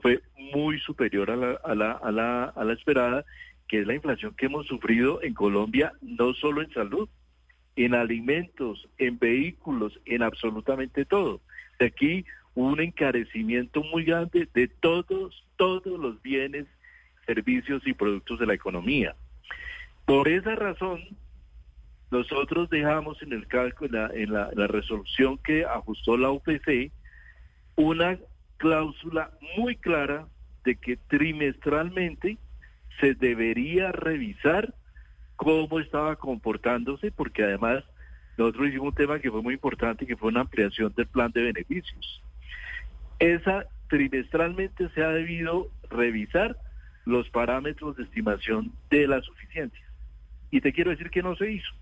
fue 0.00 0.22
muy 0.52 0.78
superior 0.78 1.30
a 1.30 1.36
la, 1.36 1.52
a 1.64 1.74
la, 1.74 1.92
a 1.92 2.12
la, 2.12 2.44
a 2.44 2.64
la 2.64 2.72
esperada, 2.72 3.24
que 3.68 3.80
es 3.80 3.86
la 3.86 3.94
inflación 3.94 4.34
que 4.36 4.46
hemos 4.46 4.66
sufrido 4.66 5.22
en 5.22 5.34
Colombia, 5.34 5.92
no 6.02 6.34
solo 6.34 6.62
en 6.62 6.72
salud, 6.72 7.08
en 7.74 7.94
alimentos, 7.94 8.88
en 8.98 9.18
vehículos, 9.18 9.98
en 10.04 10.22
absolutamente 10.22 11.04
todo. 11.04 11.40
De 11.78 11.86
aquí 11.86 12.24
un 12.54 12.80
encarecimiento 12.80 13.82
muy 13.82 14.04
grande 14.04 14.46
de 14.52 14.68
todos, 14.68 15.44
todos 15.56 15.98
los 15.98 16.20
bienes, 16.20 16.66
servicios 17.26 17.82
y 17.86 17.92
productos 17.92 18.38
de 18.38 18.46
la 18.46 18.54
economía. 18.54 19.14
Por 20.04 20.28
esa 20.28 20.54
razón, 20.54 21.00
nosotros 22.10 22.68
dejamos 22.68 23.22
en 23.22 23.32
el 23.32 23.46
cálculo, 23.46 24.12
en 24.12 24.32
la, 24.32 24.66
resolución 24.66 25.38
que 25.38 25.64
ajustó 25.64 26.16
la 26.16 26.30
UPC, 26.30 26.92
una 27.76 28.18
cláusula 28.58 29.30
muy 29.56 29.76
clara 29.76 30.26
de 30.64 30.76
que 30.76 30.96
trimestralmente 30.96 32.36
se 33.00 33.14
debería 33.14 33.92
revisar 33.92 34.74
cómo 35.36 35.80
estaba 35.80 36.16
comportándose, 36.16 37.10
porque 37.10 37.44
además 37.44 37.82
nosotros 38.36 38.68
hicimos 38.68 38.88
un 38.88 38.94
tema 38.94 39.18
que 39.18 39.30
fue 39.30 39.42
muy 39.42 39.54
importante, 39.54 40.06
que 40.06 40.16
fue 40.16 40.28
una 40.28 40.42
ampliación 40.42 40.92
del 40.94 41.06
plan 41.06 41.32
de 41.32 41.42
beneficios. 41.42 42.22
Esa 43.18 43.66
trimestralmente 43.88 44.88
se 44.90 45.02
ha 45.02 45.08
debido 45.08 45.70
revisar 45.88 46.56
los 47.04 47.28
parámetros 47.30 47.96
de 47.96 48.04
estimación 48.04 48.72
de 48.90 49.06
la 49.06 49.20
suficiencia. 49.20 49.86
Y 50.50 50.60
te 50.60 50.72
quiero 50.72 50.90
decir 50.90 51.10
que 51.10 51.22
no 51.22 51.34
se 51.36 51.50
hizo. 51.50 51.72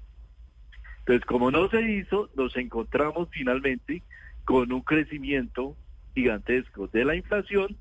Entonces, 1.01 1.25
como 1.25 1.51
no 1.51 1.69
se 1.69 1.83
hizo, 1.83 2.31
nos 2.37 2.57
encontramos 2.57 3.29
finalmente 3.31 4.03
con 4.45 4.73
un 4.73 4.83
crecimiento 4.83 5.77
gigantesco 6.15 6.89
de 6.89 7.05
la 7.05 7.17
inflación 7.17 7.77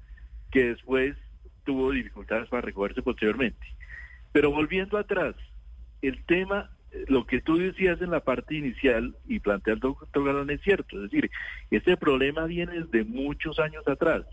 que 0.52 0.70
después 0.70 1.16
tuvo 1.64 1.92
dificultades 1.92 2.50
para 2.50 2.62
recogerse 2.62 3.02
posteriormente. 3.02 3.66
Pero 4.32 4.52
volviendo 4.52 4.98
atrás, 4.98 5.36
el 6.02 6.24
tema, 6.26 6.72
lo 7.08 7.26
que 7.26 7.42
tú 7.42 7.58
decías 7.58 8.02
en 8.02 8.12
la 8.12 8.22
parte 8.22 8.56
inicial 8.56 9.16
y 9.28 9.40
plantea 9.40 9.76
doctor 9.76 10.26
Galán 10.26 10.50
es 10.50 10.62
cierto, 10.62 10.98
es 10.98 11.12
decir, 11.12 11.30
este 11.72 11.98
problema 11.98 12.46
viene 12.46 12.82
desde 12.82 13.04
muchos 13.04 13.60
años 13.60 13.88
atrás, 13.88 14.24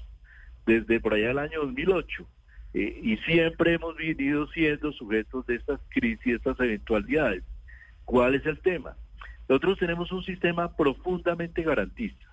desde 0.64 1.00
por 1.00 1.14
allá 1.14 1.30
el 1.30 1.38
año 1.38 1.60
2008, 1.62 2.26
eh, 2.78 3.00
y 3.02 3.16
siempre 3.18 3.72
hemos 3.72 3.96
venido 3.96 4.46
siendo 4.48 4.92
sujetos 4.92 5.46
de 5.46 5.54
estas 5.54 5.80
crisis, 5.88 6.34
estas 6.34 6.60
eventualidades. 6.60 7.42
¿Cuál 8.04 8.34
es 8.34 8.44
el 8.44 8.60
tema? 8.60 8.94
Nosotros 9.48 9.78
tenemos 9.78 10.12
un 10.12 10.22
sistema 10.22 10.76
profundamente 10.76 11.62
garantista. 11.62 12.26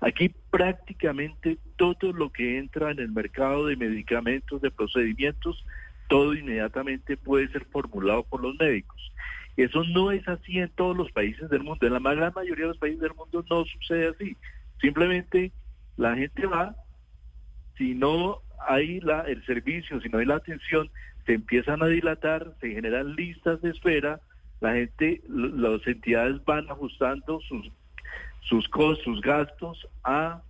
Aquí 0.00 0.32
prácticamente 0.50 1.58
todo 1.74 2.12
lo 2.12 2.30
que 2.30 2.58
entra 2.58 2.92
en 2.92 3.00
el 3.00 3.10
mercado 3.10 3.66
de 3.66 3.76
medicamentos, 3.76 4.62
de 4.62 4.70
procedimientos, 4.70 5.66
todo 6.08 6.34
inmediatamente 6.34 7.16
puede 7.16 7.48
ser 7.48 7.64
formulado 7.64 8.22
por 8.22 8.42
los 8.42 8.54
médicos. 8.56 9.12
Eso 9.56 9.82
no 9.82 10.12
es 10.12 10.28
así 10.28 10.60
en 10.60 10.68
todos 10.68 10.96
los 10.96 11.10
países 11.10 11.50
del 11.50 11.64
mundo. 11.64 11.84
En 11.84 11.94
la 11.94 12.14
gran 12.14 12.32
mayoría 12.32 12.66
de 12.66 12.70
los 12.70 12.78
países 12.78 13.00
del 13.00 13.14
mundo 13.14 13.44
no 13.50 13.64
sucede 13.64 14.06
así. 14.06 14.36
Simplemente 14.80 15.50
la 15.96 16.14
gente 16.14 16.46
va, 16.46 16.76
si 17.76 17.96
no 17.96 18.44
hay 18.66 19.00
la, 19.00 19.22
el 19.22 19.44
servicio, 19.44 20.00
si 20.00 20.08
no 20.08 20.18
hay 20.18 20.26
la 20.26 20.36
atención, 20.36 20.90
se 21.26 21.34
empiezan 21.34 21.82
a 21.82 21.86
dilatar, 21.86 22.52
se 22.60 22.70
generan 22.70 23.14
listas 23.14 23.60
de 23.62 23.70
espera, 23.70 24.20
la 24.60 24.74
gente, 24.74 25.22
las 25.28 25.86
entidades 25.86 26.44
van 26.44 26.70
ajustando 26.70 27.40
sus, 27.40 27.70
sus 28.40 28.68
costos, 28.68 29.04
sus 29.04 29.20
gastos 29.20 29.86
a 30.02 30.42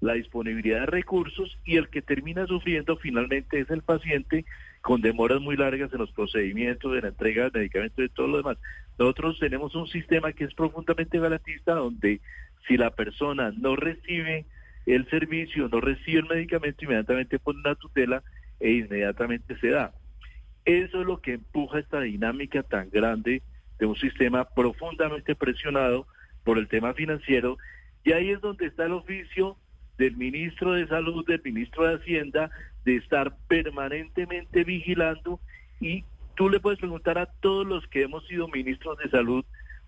la 0.00 0.14
disponibilidad 0.14 0.80
de 0.80 0.86
recursos 0.86 1.58
y 1.64 1.76
el 1.76 1.88
que 1.88 2.02
termina 2.02 2.46
sufriendo 2.46 2.96
finalmente 2.96 3.60
es 3.60 3.70
el 3.70 3.82
paciente 3.82 4.44
con 4.82 5.00
demoras 5.00 5.40
muy 5.40 5.56
largas 5.56 5.92
en 5.92 5.98
los 5.98 6.12
procedimientos, 6.12 6.92
de 6.92 7.00
la 7.00 7.08
entrega 7.08 7.50
de 7.50 7.58
medicamentos 7.58 8.04
y 8.04 8.08
todo 8.10 8.28
lo 8.28 8.36
demás. 8.36 8.58
Nosotros 8.98 9.38
tenemos 9.40 9.74
un 9.74 9.88
sistema 9.88 10.32
que 10.32 10.44
es 10.44 10.54
profundamente 10.54 11.18
garantista 11.18 11.74
donde 11.74 12.20
si 12.68 12.76
la 12.76 12.90
persona 12.90 13.52
no 13.56 13.74
recibe 13.74 14.44
el 14.86 15.08
servicio, 15.10 15.68
no 15.68 15.80
recibe 15.80 16.20
el 16.20 16.26
medicamento, 16.26 16.84
inmediatamente 16.84 17.38
pone 17.38 17.60
una 17.60 17.74
tutela 17.74 18.22
e 18.60 18.72
inmediatamente 18.72 19.58
se 19.58 19.70
da. 19.70 19.92
Eso 20.64 21.00
es 21.00 21.06
lo 21.06 21.20
que 21.20 21.34
empuja 21.34 21.78
esta 21.78 22.00
dinámica 22.00 22.62
tan 22.62 22.90
grande 22.90 23.42
de 23.78 23.86
un 23.86 23.96
sistema 23.96 24.44
profundamente 24.44 25.34
presionado 25.34 26.06
por 26.44 26.58
el 26.58 26.68
tema 26.68 26.94
financiero 26.94 27.58
y 28.04 28.12
ahí 28.12 28.30
es 28.30 28.40
donde 28.40 28.66
está 28.66 28.86
el 28.86 28.92
oficio 28.92 29.56
del 29.98 30.16
ministro 30.16 30.72
de 30.72 30.86
Salud, 30.86 31.26
del 31.26 31.42
ministro 31.42 31.86
de 31.86 31.96
Hacienda, 31.96 32.50
de 32.84 32.96
estar 32.96 33.36
permanentemente 33.48 34.62
vigilando 34.62 35.40
y 35.80 36.04
tú 36.36 36.48
le 36.48 36.60
puedes 36.60 36.78
preguntar 36.78 37.18
a 37.18 37.26
todos 37.26 37.66
los 37.66 37.86
que 37.88 38.02
hemos 38.02 38.26
sido 38.26 38.46
ministros 38.48 38.98
de 38.98 39.10
salud, 39.10 39.44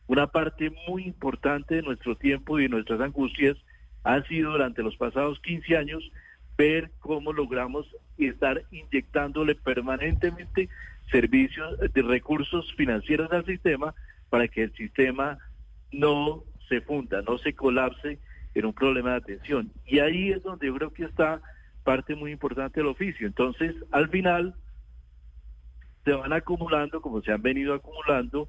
una 0.06 0.26
parte 0.26 0.72
muy 0.88 1.04
importante 1.04 1.76
de 1.76 1.82
nuestro 1.82 2.16
tiempo 2.16 2.58
y 2.58 2.62
de 2.62 2.70
nuestras 2.70 3.00
angustias 3.00 3.56
ha 4.04 4.22
sido 4.24 4.52
durante 4.52 4.82
los 4.82 4.96
pasados 4.96 5.40
15 5.40 5.76
años 5.76 6.11
ver 6.56 6.90
cómo 7.00 7.32
logramos 7.32 7.87
estar 8.18 8.62
inyectándole 8.70 9.54
permanentemente 9.54 10.68
servicios 11.11 11.78
de 11.78 12.02
recursos 12.02 12.72
financieros 12.74 13.30
al 13.32 13.46
sistema 13.46 13.94
para 14.28 14.48
que 14.48 14.64
el 14.64 14.74
sistema 14.74 15.38
no 15.92 16.44
se 16.68 16.80
funda, 16.80 17.22
no 17.22 17.38
se 17.38 17.54
colapse 17.54 18.18
en 18.54 18.66
un 18.66 18.72
problema 18.72 19.11
de 19.11 19.16
atención. 19.16 19.70
Y 19.87 20.00
ahí 20.00 20.30
es 20.30 20.42
donde 20.42 20.66
yo 20.66 20.74
creo 20.74 20.92
que 20.92 21.04
está 21.04 21.40
parte 21.84 22.14
muy 22.14 22.32
importante 22.32 22.80
del 22.80 22.88
oficio. 22.88 23.26
Entonces, 23.26 23.74
al 23.92 24.08
final, 24.11 24.54
se 26.04 26.12
van 26.12 26.32
acumulando, 26.32 27.00
como 27.00 27.22
se 27.22 27.32
han 27.32 27.40
venido 27.40 27.74
acumulando, 27.74 28.48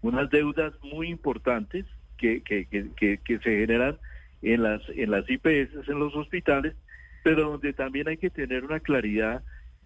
unas 0.00 0.30
deudas 0.30 0.72
muy 0.82 1.08
importantes 1.08 1.84
que, 2.16 2.42
que, 2.42 2.66
que, 2.66 3.18
que 3.18 3.38
se 3.38 3.58
generan 3.60 3.98
en 4.42 4.62
las, 4.62 4.82
en 4.88 5.10
las 5.10 5.28
IPS, 5.28 5.88
en 5.88 5.98
los 5.98 6.14
hospitales, 6.14 6.74
pero 7.22 7.50
donde 7.50 7.72
también 7.72 8.08
hay 8.08 8.16
que 8.16 8.30
tener 8.30 8.64
una 8.64 8.80
claridad 8.80 9.42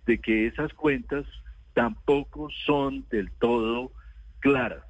de 0.06 0.18
que 0.18 0.46
esas 0.46 0.72
cuentas 0.74 1.24
tampoco 1.74 2.48
son 2.50 3.06
del 3.10 3.30
todo 3.32 3.92
claras, 4.40 4.84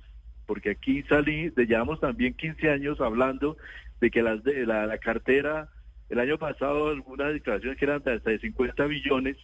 porque 0.47 0.71
aquí 0.71 1.03
salí, 1.05 1.53
llevamos 1.57 2.01
también 2.01 2.35
15 2.35 2.71
años 2.71 3.01
hablando 3.01 3.57
de 4.01 4.11
que 4.11 4.23
las 4.23 4.43
de 4.43 4.67
la, 4.67 4.99
cartera, 4.99 5.69
el 6.09 6.19
año 6.19 6.39
pasado 6.39 6.89
algunas 6.89 7.33
declaraciones 7.33 7.79
que 7.79 7.85
eran 7.85 8.03
de 8.03 8.15
hasta 8.15 8.31
de 8.31 8.39
50 8.41 8.85
billones, 8.87 9.37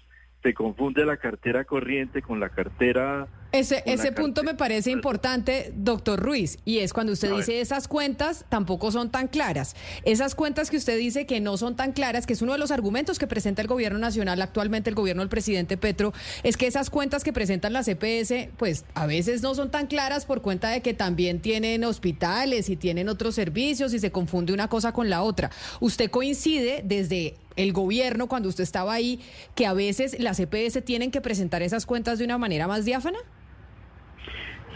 se 0.42 0.54
confunde 0.54 1.04
la 1.04 1.16
cartera 1.16 1.64
corriente 1.64 2.22
con 2.22 2.40
la 2.40 2.48
cartera 2.48 3.28
ese, 3.50 3.82
ese 3.86 4.12
punto 4.12 4.42
me 4.42 4.54
parece 4.54 4.90
importante, 4.90 5.72
doctor 5.74 6.20
Ruiz, 6.20 6.58
y 6.66 6.80
es 6.80 6.92
cuando 6.92 7.14
usted 7.14 7.34
dice 7.34 7.62
esas 7.62 7.88
cuentas 7.88 8.44
tampoco 8.50 8.92
son 8.92 9.10
tan 9.10 9.26
claras. 9.26 9.74
Esas 10.04 10.34
cuentas 10.34 10.68
que 10.68 10.76
usted 10.76 10.98
dice 10.98 11.24
que 11.24 11.40
no 11.40 11.56
son 11.56 11.74
tan 11.74 11.92
claras, 11.92 12.26
que 12.26 12.34
es 12.34 12.42
uno 12.42 12.52
de 12.52 12.58
los 12.58 12.70
argumentos 12.70 13.18
que 13.18 13.26
presenta 13.26 13.62
el 13.62 13.68
gobierno 13.68 13.98
nacional, 13.98 14.42
actualmente 14.42 14.90
el 14.90 14.96
gobierno 14.96 15.22
del 15.22 15.30
presidente 15.30 15.78
Petro, 15.78 16.12
es 16.42 16.58
que 16.58 16.66
esas 16.66 16.90
cuentas 16.90 17.24
que 17.24 17.32
presentan 17.32 17.72
las 17.72 17.88
EPS, 17.88 18.50
pues 18.58 18.84
a 18.94 19.06
veces 19.06 19.40
no 19.40 19.54
son 19.54 19.70
tan 19.70 19.86
claras 19.86 20.26
por 20.26 20.42
cuenta 20.42 20.68
de 20.68 20.82
que 20.82 20.92
también 20.92 21.40
tienen 21.40 21.84
hospitales 21.84 22.68
y 22.68 22.76
tienen 22.76 23.08
otros 23.08 23.34
servicios 23.34 23.94
y 23.94 23.98
se 23.98 24.12
confunde 24.12 24.52
una 24.52 24.68
cosa 24.68 24.92
con 24.92 25.08
la 25.08 25.22
otra. 25.22 25.50
¿Usted 25.80 26.10
coincide 26.10 26.82
desde 26.84 27.34
el 27.58 27.72
gobierno, 27.72 28.28
cuando 28.28 28.48
usted 28.48 28.62
estaba 28.62 28.94
ahí, 28.94 29.20
que 29.54 29.66
a 29.66 29.74
veces 29.74 30.18
las 30.18 30.40
EPS 30.40 30.84
tienen 30.84 31.10
que 31.10 31.20
presentar 31.20 31.62
esas 31.62 31.84
cuentas 31.84 32.18
de 32.18 32.24
una 32.24 32.38
manera 32.38 32.66
más 32.66 32.84
diáfana? 32.84 33.18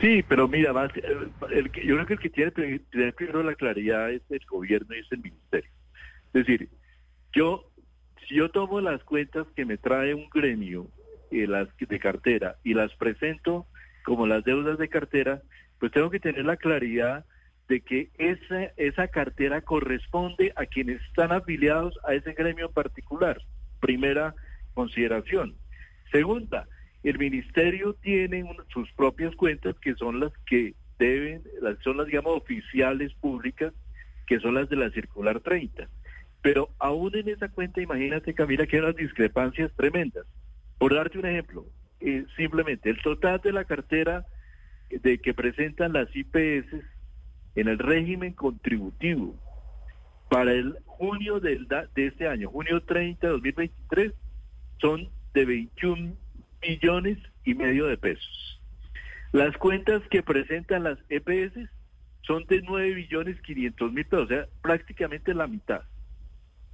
Sí, 0.01 0.25
pero 0.29 0.49
mira, 0.49 0.73
más, 0.73 0.93
que, 0.93 1.01
yo 1.01 1.95
creo 1.95 2.07
que 2.07 2.15
el 2.15 2.19
que 2.19 2.31
tiene 2.31 2.53
que 2.53 2.81
tener 2.91 3.15
primero 3.15 3.43
la 3.45 3.55
claridad 3.55 4.11
es 4.11 4.23
el 4.31 4.45
gobierno 4.51 4.95
y 4.97 4.99
es 4.99 5.13
el 5.13 5.21
ministerio. 5.21 5.71
Es 6.35 6.47
decir, 6.47 6.69
yo, 7.33 7.71
si 8.27 8.35
yo 8.35 8.51
tomo 8.51 8.81
las 8.81 9.03
cuentas 9.05 9.47
que 9.55 9.65
me 9.65 9.79
trae 9.79 10.13
un 10.13 10.29
gremio 10.29 10.89
eh, 11.31 11.47
las 11.47 11.69
de 11.79 11.99
cartera 12.01 12.57
y 12.65 12.75
las 12.75 12.93
presento 12.97 13.67
como 14.05 14.27
las 14.27 14.43
deudas 14.43 14.77
de 14.77 14.89
cartera, 14.89 15.43
pues 15.79 15.93
tengo 15.93 16.11
que 16.11 16.19
tener 16.19 16.45
la 16.45 16.57
claridad 16.57 17.25
de 17.69 17.81
que 17.81 18.11
esa, 18.19 18.65
esa 18.77 19.09
cartera 19.09 19.61
corresponde 19.63 20.53
a 20.57 20.67
quienes 20.67 21.01
están 21.03 21.33
afiliados 21.33 21.99
a 22.05 22.15
ese 22.15 22.33
gremio 22.33 22.71
particular. 22.71 23.39
Primera 23.81 24.35
consideración. 24.75 25.57
Segunda, 26.11 26.69
el 27.03 27.19
ministerio 27.19 27.95
tiene 27.95 28.45
sus 28.73 28.91
propias 28.93 29.35
cuentas 29.35 29.75
que 29.81 29.95
son 29.95 30.21
las 30.21 30.33
que 30.47 30.75
deben, 30.99 31.43
las, 31.61 31.79
son 31.81 31.97
las, 31.97 32.07
digamos, 32.07 32.37
oficiales 32.37 33.13
públicas, 33.15 33.73
que 34.27 34.39
son 34.41 34.55
las 34.55 34.69
de 34.69 34.77
la 34.77 34.91
circular 34.91 35.41
30. 35.41 35.89
Pero 36.43 36.71
aún 36.79 37.17
en 37.17 37.29
esa 37.29 37.49
cuenta, 37.49 37.81
imagínate, 37.81 38.35
Camila, 38.35 38.67
que 38.67 38.77
hay 38.77 38.83
unas 38.83 38.97
discrepancias 38.97 39.73
tremendas. 39.77 40.27
Por 40.79 40.95
darte 40.95 41.19
un 41.19 41.27
ejemplo, 41.27 41.67
eh, 42.01 42.25
simplemente 42.37 42.91
el 42.91 43.01
total 43.01 43.41
de 43.43 43.53
la 43.53 43.65
cartera 43.65 44.27
de 44.91 45.19
que 45.19 45.35
presentan 45.35 45.93
las 45.93 46.09
IPS 46.15 46.85
en 47.55 47.69
el 47.69 47.79
régimen 47.79 48.33
contributivo 48.33 49.35
Para 50.29 50.53
el 50.53 50.77
junio 50.87 51.41
del, 51.41 51.69
de 51.69 52.07
este 52.07 52.29
año, 52.29 52.51
junio 52.51 52.83
30 52.83 53.27
de 53.27 53.33
2023, 53.33 54.13
son 54.81 55.09
de 55.35 55.45
21 55.45 56.15
millones 56.63 57.19
y 57.45 57.55
medio 57.55 57.87
de 57.87 57.97
pesos. 57.97 58.61
Las 59.33 59.57
cuentas 59.57 60.03
que 60.11 60.23
presentan 60.23 60.85
las 60.85 60.99
EPS 61.09 61.69
son 62.23 62.45
de 62.47 62.63
9 62.63 62.95
billones 62.95 63.41
500 63.41 63.93
mil 63.93 64.05
pesos, 64.05 64.25
o 64.25 64.29
sea, 64.29 64.47
prácticamente 64.63 65.35
la 65.35 65.47
mitad. 65.47 65.83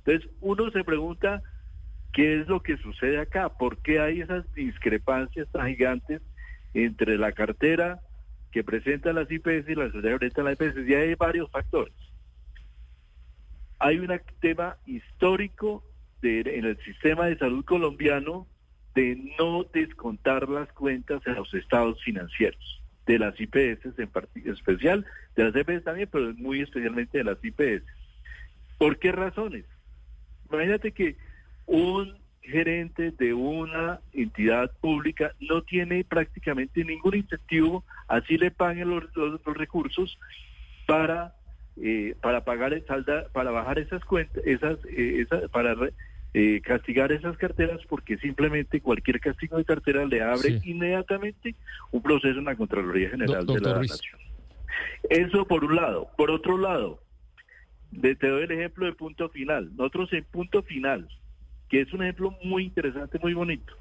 Entonces, 0.04 0.30
uno 0.40 0.70
se 0.70 0.84
pregunta 0.84 1.42
qué 2.12 2.40
es 2.40 2.48
lo 2.48 2.62
que 2.62 2.76
sucede 2.78 3.18
acá, 3.18 3.48
por 3.50 3.78
qué 3.78 4.00
hay 4.00 4.20
esas 4.20 4.52
discrepancias 4.54 5.48
tan 5.52 5.68
gigantes 5.68 6.20
entre 6.74 7.16
la 7.16 7.32
cartera 7.32 8.00
que 8.50 8.64
presenta 8.64 9.12
las 9.12 9.30
IPS 9.30 9.68
y 9.68 9.74
la 9.74 9.90
sociedad 9.90 10.18
que 10.18 10.30
presenta 10.30 10.42
la 10.42 10.52
IPS. 10.52 10.88
Y 10.88 10.94
hay 10.94 11.14
varios 11.14 11.50
factores. 11.50 11.94
Hay 13.78 13.98
un 13.98 14.20
tema 14.40 14.76
histórico 14.87 15.84
en 16.22 16.64
el 16.64 16.78
sistema 16.84 17.26
de 17.26 17.38
salud 17.38 17.64
colombiano 17.64 18.46
de 18.94 19.34
no 19.38 19.64
descontar 19.64 20.48
las 20.48 20.72
cuentas 20.72 21.22
en 21.26 21.34
los 21.37 21.52
estados 21.54 22.02
financieros 22.02 22.82
de 23.06 23.18
las 23.18 23.40
IPS 23.40 23.98
en 23.98 24.11
especial, 24.52 25.06
de 25.34 25.44
las 25.44 25.54
EPS 25.54 25.84
también, 25.84 26.08
pero 26.11 26.34
muy 26.34 26.61
especialmente 26.61 27.18
de 27.18 27.24
las 27.24 27.38
IPS. 27.42 27.84
¿Por 28.76 28.98
qué 28.98 29.12
razones? 29.12 29.64
Imagínate 30.50 30.92
que 30.92 31.16
un 31.66 32.18
gerente 32.42 33.11
de 33.11 33.35
una 33.35 34.01
entidad 34.12 34.70
pública 34.81 35.33
no 35.40 35.62
tiene 35.62 36.05
prácticamente 36.05 36.85
ningún 36.85 37.16
incentivo, 37.16 37.85
así 38.07 38.38
le 38.38 38.51
paguen 38.51 38.90
los, 38.90 39.05
recursos 39.57 40.18
para 40.87 41.35
eh, 41.81 42.16
para 42.20 42.44
pagar 42.44 42.72
el 42.72 42.85
salda, 42.87 43.29
para 43.33 43.53
bajar 43.53 43.79
esas 43.79 44.05
cuentas, 44.05 44.42
esas, 44.44 44.79
eh, 44.88 45.27
para 45.53 45.77
eh, 46.35 46.61
castigar 46.62 47.12
esas 47.12 47.37
carteras 47.37 47.81
porque 47.88 48.18
simplemente 48.18 48.81
cualquier 48.81 49.20
castigo 49.20 49.59
de 49.59 49.64
cartera 49.64 50.05
le 50.05 50.22
abre 50.22 50.61
inmediatamente 50.64 51.55
un 51.92 52.03
proceso 52.03 52.38
en 52.38 52.46
la 52.46 52.57
Contraloría 52.57 53.11
General 53.11 53.46
de 53.46 53.61
la 53.61 53.74
Nación. 53.79 54.20
Eso 55.09 55.46
por 55.46 55.64
un 55.64 55.77
lado. 55.77 56.11
Por 56.16 56.31
otro 56.31 56.59
lado, 56.59 57.01
te 58.01 58.14
doy 58.14 58.42
el 58.42 58.51
ejemplo 58.53 58.87
de 58.87 58.92
punto 58.92 59.29
final. 59.29 59.70
Nosotros 59.77 60.12
en 60.12 60.24
punto 60.24 60.62
final, 60.62 61.09
que 61.68 61.81
es 61.81 61.92
un 61.92 62.02
ejemplo 62.02 62.35
muy 62.42 62.64
interesante, 62.64 63.18
muy 63.20 63.35
bonito. 63.35 63.74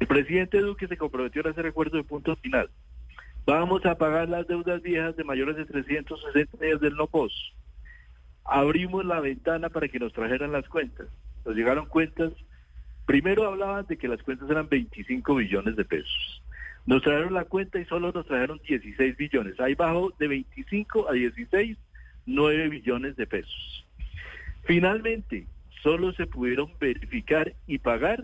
El 0.00 0.06
presidente 0.06 0.60
Duque 0.60 0.88
se 0.88 0.96
comprometió 0.96 1.42
a 1.46 1.50
hacer 1.50 1.66
acuerdo 1.66 1.96
de 1.96 2.04
punto 2.04 2.34
final. 2.36 2.68
Vamos 3.46 3.84
a 3.86 3.96
pagar 3.96 4.28
las 4.28 4.46
deudas 4.46 4.82
viejas 4.82 5.16
de 5.16 5.24
mayores 5.24 5.56
de 5.56 5.64
360 5.64 6.58
días 6.58 6.80
del 6.80 6.96
no 6.96 7.06
pos. 7.06 7.54
Abrimos 8.44 9.04
la 9.04 9.20
ventana 9.20 9.68
para 9.68 9.88
que 9.88 9.98
nos 9.98 10.12
trajeran 10.12 10.52
las 10.52 10.68
cuentas 10.68 11.08
nos 11.44 11.56
llegaron 11.56 11.86
cuentas, 11.86 12.32
primero 13.06 13.46
hablaban 13.46 13.86
de 13.86 13.96
que 13.96 14.08
las 14.08 14.22
cuentas 14.22 14.48
eran 14.50 14.68
25 14.68 15.34
billones 15.34 15.76
de 15.76 15.84
pesos. 15.84 16.42
Nos 16.86 17.02
trajeron 17.02 17.34
la 17.34 17.44
cuenta 17.44 17.78
y 17.78 17.84
solo 17.84 18.12
nos 18.12 18.26
trajeron 18.26 18.60
16 18.66 19.16
billones. 19.16 19.60
Ahí 19.60 19.74
bajó 19.74 20.12
de 20.18 20.28
25 20.28 21.08
a 21.08 21.12
16, 21.12 21.76
9 22.26 22.68
billones 22.68 23.16
de 23.16 23.26
pesos. 23.26 23.86
Finalmente, 24.64 25.46
solo 25.82 26.12
se 26.14 26.26
pudieron 26.26 26.72
verificar 26.78 27.54
y 27.66 27.78
pagar 27.78 28.22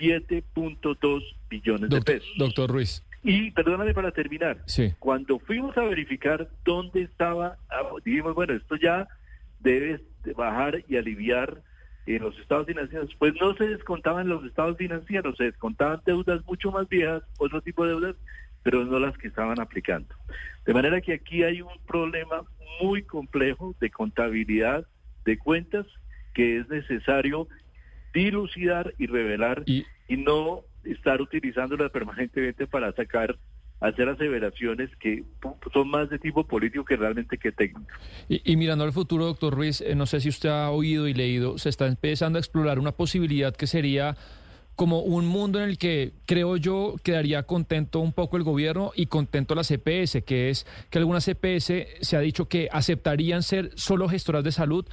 7.2 0.00 1.22
billones 1.48 1.90
de 1.90 2.00
pesos. 2.00 2.28
Doctor 2.38 2.70
Ruiz. 2.70 3.04
Y 3.22 3.50
perdóname 3.50 3.92
para 3.92 4.12
terminar, 4.12 4.62
sí. 4.66 4.94
cuando 4.98 5.38
fuimos 5.40 5.76
a 5.76 5.82
verificar 5.82 6.48
dónde 6.64 7.02
estaba, 7.02 7.58
ah, 7.68 7.82
dijimos, 8.02 8.34
bueno, 8.34 8.54
esto 8.54 8.76
ya 8.76 9.06
debe 9.58 10.00
bajar 10.34 10.82
y 10.88 10.96
aliviar 10.96 11.62
en 12.06 12.22
los 12.22 12.38
estados 12.38 12.66
financieros, 12.66 13.14
pues 13.18 13.34
no 13.38 13.54
se 13.56 13.68
descontaban 13.68 14.28
los 14.28 14.42
estados 14.44 14.78
financieros, 14.78 15.36
se 15.36 15.44
descontaban 15.44 16.00
deudas 16.06 16.42
mucho 16.46 16.72
más 16.72 16.88
viejas, 16.88 17.22
otro 17.38 17.60
tipo 17.60 17.84
de 17.84 17.90
deudas, 17.90 18.16
pero 18.62 18.84
no 18.86 18.98
las 18.98 19.16
que 19.18 19.28
estaban 19.28 19.60
aplicando. 19.60 20.14
De 20.64 20.72
manera 20.72 21.02
que 21.02 21.12
aquí 21.12 21.42
hay 21.42 21.60
un 21.60 21.78
problema 21.86 22.42
muy 22.80 23.02
complejo 23.02 23.74
de 23.80 23.90
contabilidad 23.90 24.86
de 25.26 25.38
cuentas 25.38 25.86
que 26.34 26.58
es 26.58 26.68
necesario 26.68 27.48
dilucidar 28.12 28.94
y 28.98 29.06
revelar 29.06 29.62
y, 29.66 29.84
y 30.08 30.16
no 30.16 30.62
estar 30.84 31.20
utilizándolas 31.20 31.90
permanentemente 31.90 32.66
para 32.66 32.92
sacar 32.92 33.36
hacer 33.80 34.08
aseveraciones 34.08 34.90
que 34.96 35.24
son 35.72 35.88
más 35.88 36.10
de 36.10 36.18
tipo 36.18 36.44
político 36.44 36.84
que 36.84 36.96
realmente 36.96 37.38
que 37.38 37.50
técnico. 37.50 37.90
Y, 38.28 38.56
mirando 38.56 38.84
al 38.84 38.92
futuro, 38.92 39.24
doctor 39.24 39.54
Ruiz, 39.54 39.80
eh, 39.80 39.94
no 39.94 40.06
sé 40.06 40.20
si 40.20 40.28
usted 40.28 40.50
ha 40.50 40.70
oído 40.70 41.08
y 41.08 41.14
leído, 41.14 41.58
se 41.58 41.70
está 41.70 41.86
empezando 41.86 42.38
a 42.38 42.40
explorar 42.40 42.78
una 42.78 42.92
posibilidad 42.92 43.56
que 43.56 43.66
sería 43.66 44.16
como 44.76 45.00
un 45.00 45.26
mundo 45.26 45.62
en 45.62 45.68
el 45.68 45.78
que 45.78 46.12
creo 46.26 46.56
yo 46.56 46.96
quedaría 47.02 47.42
contento 47.42 48.00
un 48.00 48.12
poco 48.12 48.36
el 48.36 48.44
gobierno 48.44 48.92
y 48.94 49.06
contento 49.06 49.54
la 49.54 49.62
CPS, 49.62 50.22
que 50.24 50.50
es 50.50 50.66
que 50.88 50.98
algunas 50.98 51.24
CPS 51.24 51.86
se 52.00 52.16
ha 52.16 52.20
dicho 52.20 52.48
que 52.48 52.68
aceptarían 52.70 53.42
ser 53.42 53.72
solo 53.74 54.08
gestoras 54.08 54.44
de 54.44 54.52
salud 54.52 54.86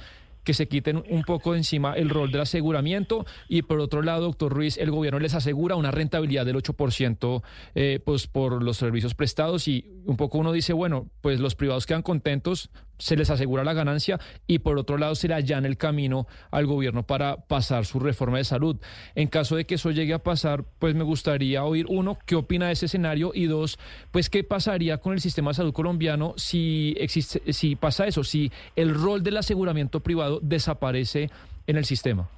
que 0.48 0.54
se 0.54 0.66
quiten 0.66 1.04
un 1.10 1.24
poco 1.24 1.54
encima 1.54 1.92
el 1.92 2.08
rol 2.08 2.32
del 2.32 2.40
aseguramiento. 2.40 3.26
Y 3.50 3.60
por 3.60 3.80
otro 3.80 4.00
lado, 4.00 4.22
doctor 4.22 4.50
Ruiz, 4.50 4.78
el 4.78 4.90
gobierno 4.90 5.20
les 5.20 5.34
asegura 5.34 5.76
una 5.76 5.90
rentabilidad 5.90 6.46
del 6.46 6.56
8% 6.56 7.42
eh, 7.74 8.00
pues 8.02 8.26
por 8.28 8.62
los 8.62 8.78
servicios 8.78 9.14
prestados. 9.14 9.68
Y 9.68 9.84
un 10.06 10.16
poco 10.16 10.38
uno 10.38 10.50
dice, 10.52 10.72
bueno, 10.72 11.10
pues 11.20 11.38
los 11.38 11.54
privados 11.54 11.84
quedan 11.84 12.00
contentos, 12.00 12.70
se 12.98 13.16
les 13.16 13.30
asegura 13.30 13.64
la 13.64 13.72
ganancia 13.72 14.18
y 14.46 14.58
por 14.58 14.78
otro 14.78 14.98
lado 14.98 15.14
se 15.14 15.28
le 15.28 15.34
allana 15.34 15.68
el 15.68 15.76
camino 15.76 16.26
al 16.50 16.66
gobierno 16.66 17.04
para 17.04 17.36
pasar 17.36 17.84
su 17.84 18.00
reforma 18.00 18.38
de 18.38 18.44
salud. 18.44 18.76
En 19.14 19.28
caso 19.28 19.56
de 19.56 19.64
que 19.64 19.76
eso 19.76 19.90
llegue 19.90 20.14
a 20.14 20.18
pasar, 20.18 20.64
pues 20.78 20.94
me 20.94 21.04
gustaría 21.04 21.64
oír, 21.64 21.86
uno, 21.88 22.18
qué 22.26 22.34
opina 22.34 22.66
de 22.66 22.72
ese 22.72 22.86
escenario 22.86 23.32
y 23.34 23.46
dos, 23.46 23.78
pues 24.10 24.28
qué 24.28 24.44
pasaría 24.44 24.98
con 24.98 25.12
el 25.12 25.20
sistema 25.20 25.50
de 25.50 25.54
salud 25.54 25.72
colombiano 25.72 26.34
si, 26.36 26.94
existe, 26.98 27.52
si 27.52 27.76
pasa 27.76 28.06
eso, 28.06 28.24
si 28.24 28.52
el 28.76 28.94
rol 28.94 29.22
del 29.22 29.36
aseguramiento 29.36 30.00
privado 30.00 30.40
desaparece 30.42 31.30
en 31.66 31.76
el 31.76 31.84
sistema. 31.84 32.28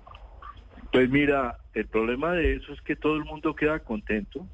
Pues 0.93 1.09
mira, 1.09 1.59
el 1.75 1.87
problema 1.87 2.33
de 2.33 2.57
eso 2.57 2.73
es 2.73 2.81
que 2.81 2.97
todo 2.97 3.17
el 3.17 3.25
mundo 3.25 3.55
queda 3.55 3.79
contento. 3.79 4.47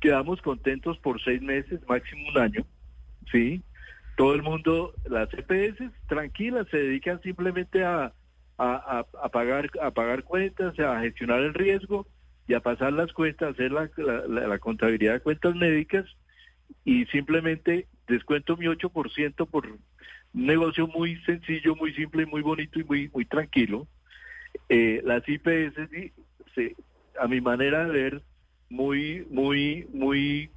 Quedamos 0.00 0.42
contentos 0.42 0.98
por 0.98 1.22
seis 1.22 1.40
meses, 1.40 1.80
máximo 1.88 2.28
un 2.28 2.38
año, 2.38 2.66
¿sí? 3.30 3.62
Todo 4.16 4.34
el 4.34 4.42
mundo, 4.42 4.94
las 5.08 5.28
EPS 5.32 5.78
tranquilas, 6.08 6.66
se 6.70 6.78
dedican 6.78 7.20
simplemente 7.22 7.84
a, 7.84 8.12
a, 8.58 9.28
pagar, 9.30 9.70
a 9.80 9.90
pagar 9.90 10.24
cuentas, 10.24 10.78
a 10.78 11.00
gestionar 11.00 11.40
el 11.40 11.54
riesgo 11.54 12.06
y 12.48 12.54
a 12.54 12.60
pasar 12.60 12.92
las 12.92 13.12
cuentas, 13.12 13.48
a 13.48 13.52
hacer 13.52 13.72
la, 13.72 13.90
la, 14.26 14.58
contabilidad 14.58 15.14
de 15.14 15.20
cuentas 15.20 15.54
médicas 15.54 16.06
y 16.84 17.04
simplemente 17.06 17.86
descuento 18.06 18.56
mi 18.56 18.66
8% 18.66 19.48
por 19.48 19.66
un 19.66 19.80
negocio 20.32 20.86
muy 20.86 21.16
sencillo, 21.22 21.76
muy 21.76 21.92
simple, 21.94 22.24
muy 22.24 22.42
bonito 22.42 22.80
y 22.80 22.84
muy, 22.84 23.10
muy 23.12 23.24
tranquilo. 23.26 23.86
Eh, 24.68 25.02
las 25.04 25.28
IPS, 25.28 25.74
se, 26.54 26.76
a 27.20 27.26
mi 27.26 27.40
manera 27.40 27.84
de 27.84 27.92
ver, 27.92 28.22
muy, 28.70 29.26
muy, 29.30 29.86
muy 29.92 30.50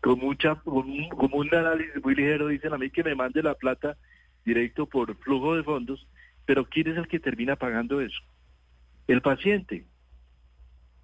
con 0.00 0.18
mucha, 0.18 0.54
como 0.56 1.38
un 1.38 1.54
análisis 1.54 2.02
muy 2.02 2.14
ligero, 2.14 2.48
dicen 2.48 2.72
a 2.72 2.78
mí 2.78 2.90
que 2.90 3.04
me 3.04 3.14
mande 3.14 3.42
la 3.42 3.54
plata 3.54 3.96
directo 4.44 4.86
por 4.86 5.14
flujo 5.16 5.56
de 5.56 5.62
fondos, 5.62 6.06
pero 6.46 6.64
¿quién 6.64 6.88
es 6.88 6.96
el 6.96 7.08
que 7.08 7.20
termina 7.20 7.56
pagando 7.56 8.00
eso? 8.00 8.20
El 9.06 9.20
paciente. 9.20 9.86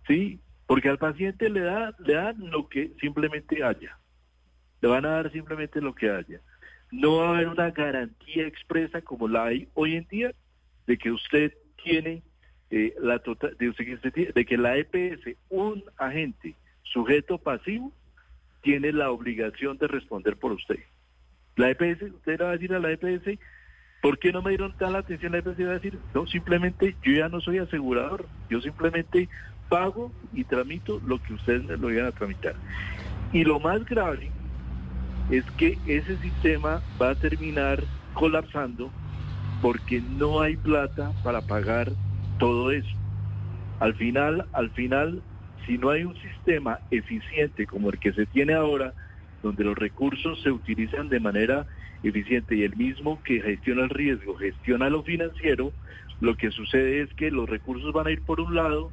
¿Sí? 0.07 0.41
Porque 0.67 0.89
al 0.89 0.99
paciente 0.99 1.51
le 1.51 1.61
da, 1.61 1.95
le 1.99 2.15
dan 2.15 2.51
lo 2.51 2.69
que 2.69 2.93
simplemente 3.01 3.63
haya. 3.63 3.99
Le 4.81 4.89
van 4.89 5.05
a 5.05 5.11
dar 5.11 5.33
simplemente 5.33 5.81
lo 5.81 5.95
que 5.95 6.11
haya. 6.11 6.41
No 6.91 7.17
va 7.17 7.29
a 7.29 7.35
haber 7.35 7.49
una 7.49 7.71
garantía 7.71 8.47
expresa 8.47 9.03
como 9.03 9.29
la 9.29 9.45
hay 9.45 9.69
hoy 9.75 9.97
en 9.97 10.07
día 10.09 10.33
de 10.87 10.97
que 10.97 11.11
usted 11.11 11.53
tiene 11.83 12.23
eh, 12.71 12.95
la 13.01 13.19
total, 13.19 13.57
de, 13.59 14.33
de 14.35 14.45
que 14.45 14.57
la 14.57 14.77
EPS, 14.77 15.37
un 15.49 15.85
agente 15.97 16.55
sujeto 16.83 17.39
pasivo, 17.39 17.93
tiene 18.65 18.93
la 18.93 19.11
obligación 19.11 19.79
de 19.79 19.87
responder 19.87 20.37
por 20.37 20.51
usted. 20.51 20.81
La 21.55 21.71
EPS, 21.71 22.03
usted 22.03 22.39
le 22.39 22.45
va 22.45 22.51
a 22.51 22.55
decir 22.55 22.75
a 22.75 22.81
la 22.81 22.91
EPS, 22.91 23.39
¿por 24.03 24.19
qué 24.19 24.33
no 24.33 24.43
me 24.43 24.51
dieron 24.51 24.77
tal 24.77 24.97
atención? 24.97 25.33
La 25.33 25.39
EPS 25.39 25.61
va 25.61 25.71
a 25.71 25.75
decir, 25.75 25.99
no, 26.15 26.27
simplemente 26.27 26.97
yo 27.05 27.13
ya 27.13 27.29
no 27.29 27.41
soy 27.41 27.59
asegurador, 27.59 28.27
yo 28.49 28.61
simplemente 28.61 29.29
pago 29.69 30.11
y 30.33 30.45
tramito 30.45 31.01
lo 31.07 31.23
que 31.23 31.35
ustedes 31.35 31.63
me 31.65 31.77
lo 31.77 31.93
iban 31.93 32.07
a 32.07 32.13
tramitar. 32.13 32.55
Y 33.33 33.45
lo 33.45 33.61
más 33.61 33.85
grave 33.85 34.31
es 35.31 35.45
que 35.53 35.79
ese 35.87 36.17
sistema 36.19 36.83
va 37.01 37.11
a 37.11 37.15
terminar 37.15 37.85
colapsando 38.15 38.91
porque 39.61 40.01
no 40.01 40.41
hay 40.41 40.57
plata 40.57 41.13
para 41.23 41.43
pagar 41.43 41.93
todo 42.39 42.71
eso. 42.71 42.97
Al 43.81 43.95
final, 43.95 44.47
al 44.53 44.71
final 44.71 45.23
si 45.67 45.79
no 45.79 45.91
hay 45.91 46.05
un 46.05 46.17
sistema 46.17 46.79
eficiente 46.91 47.67
como 47.67 47.91
el 47.91 47.99
que 47.99 48.13
se 48.13 48.27
tiene 48.27 48.55
ahora, 48.55 48.95
donde 49.43 49.65
los 49.65 49.77
recursos 49.77 50.41
se 50.43 50.51
utilizan 50.51 51.09
de 51.09 51.21
manera 51.21 51.67
eficiente 52.03 52.57
y 52.57 52.63
el 52.63 52.77
mismo 52.77 53.23
que 53.23 53.41
gestiona 53.41 53.85
el 53.85 53.91
riesgo 53.91 54.37
gestiona 54.37 54.91
lo 54.91 55.03
financiero, 55.03 55.73
lo 56.21 56.37
que 56.37 56.51
sucede 56.51 57.03
es 57.03 57.13
que 57.15 57.31
los 57.31 57.49
recursos 57.49 57.93
van 57.93 58.07
a 58.07 58.11
ir 58.11 58.23
por 58.23 58.41
un 58.41 58.55
lado 58.55 58.91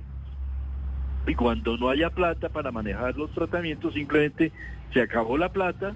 y 1.27 1.35
cuando 1.35 1.77
no 1.77 1.89
haya 1.89 2.09
plata 2.09 2.49
para 2.49 2.71
manejar 2.71 3.15
los 3.15 3.31
tratamientos, 3.31 3.93
simplemente 3.93 4.51
se 4.91 5.01
acabó 5.01 5.37
la 5.37 5.49
plata 5.49 5.95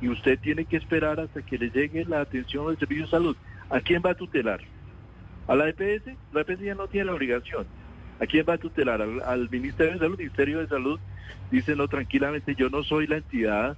y 0.00 0.08
usted 0.08 0.38
tiene 0.38 0.64
que 0.64 0.76
esperar 0.76 1.20
hasta 1.20 1.42
que 1.42 1.58
le 1.58 1.70
llegue 1.70 2.04
la 2.04 2.20
atención 2.20 2.66
del 2.68 2.78
servicio 2.78 3.04
de 3.04 3.10
salud. 3.10 3.36
¿A 3.68 3.80
quién 3.80 4.02
va 4.04 4.10
a 4.10 4.14
tutelar? 4.14 4.60
¿A 5.46 5.54
la 5.54 5.68
EPS? 5.68 6.10
La 6.32 6.40
EPS 6.40 6.60
ya 6.60 6.74
no 6.74 6.88
tiene 6.88 7.06
la 7.06 7.14
obligación. 7.14 7.66
¿A 8.18 8.26
quién 8.26 8.46
va 8.48 8.54
a 8.54 8.58
tutelar? 8.58 9.02
¿Al, 9.02 9.50
Ministerio 9.50 9.92
de 9.92 9.98
Salud? 9.98 10.14
El 10.14 10.18
Ministerio 10.18 10.58
de 10.60 10.68
Salud 10.68 11.00
dice, 11.50 11.76
no, 11.76 11.86
tranquilamente, 11.88 12.54
yo 12.54 12.70
no 12.70 12.82
soy 12.82 13.06
la 13.06 13.18
entidad 13.18 13.76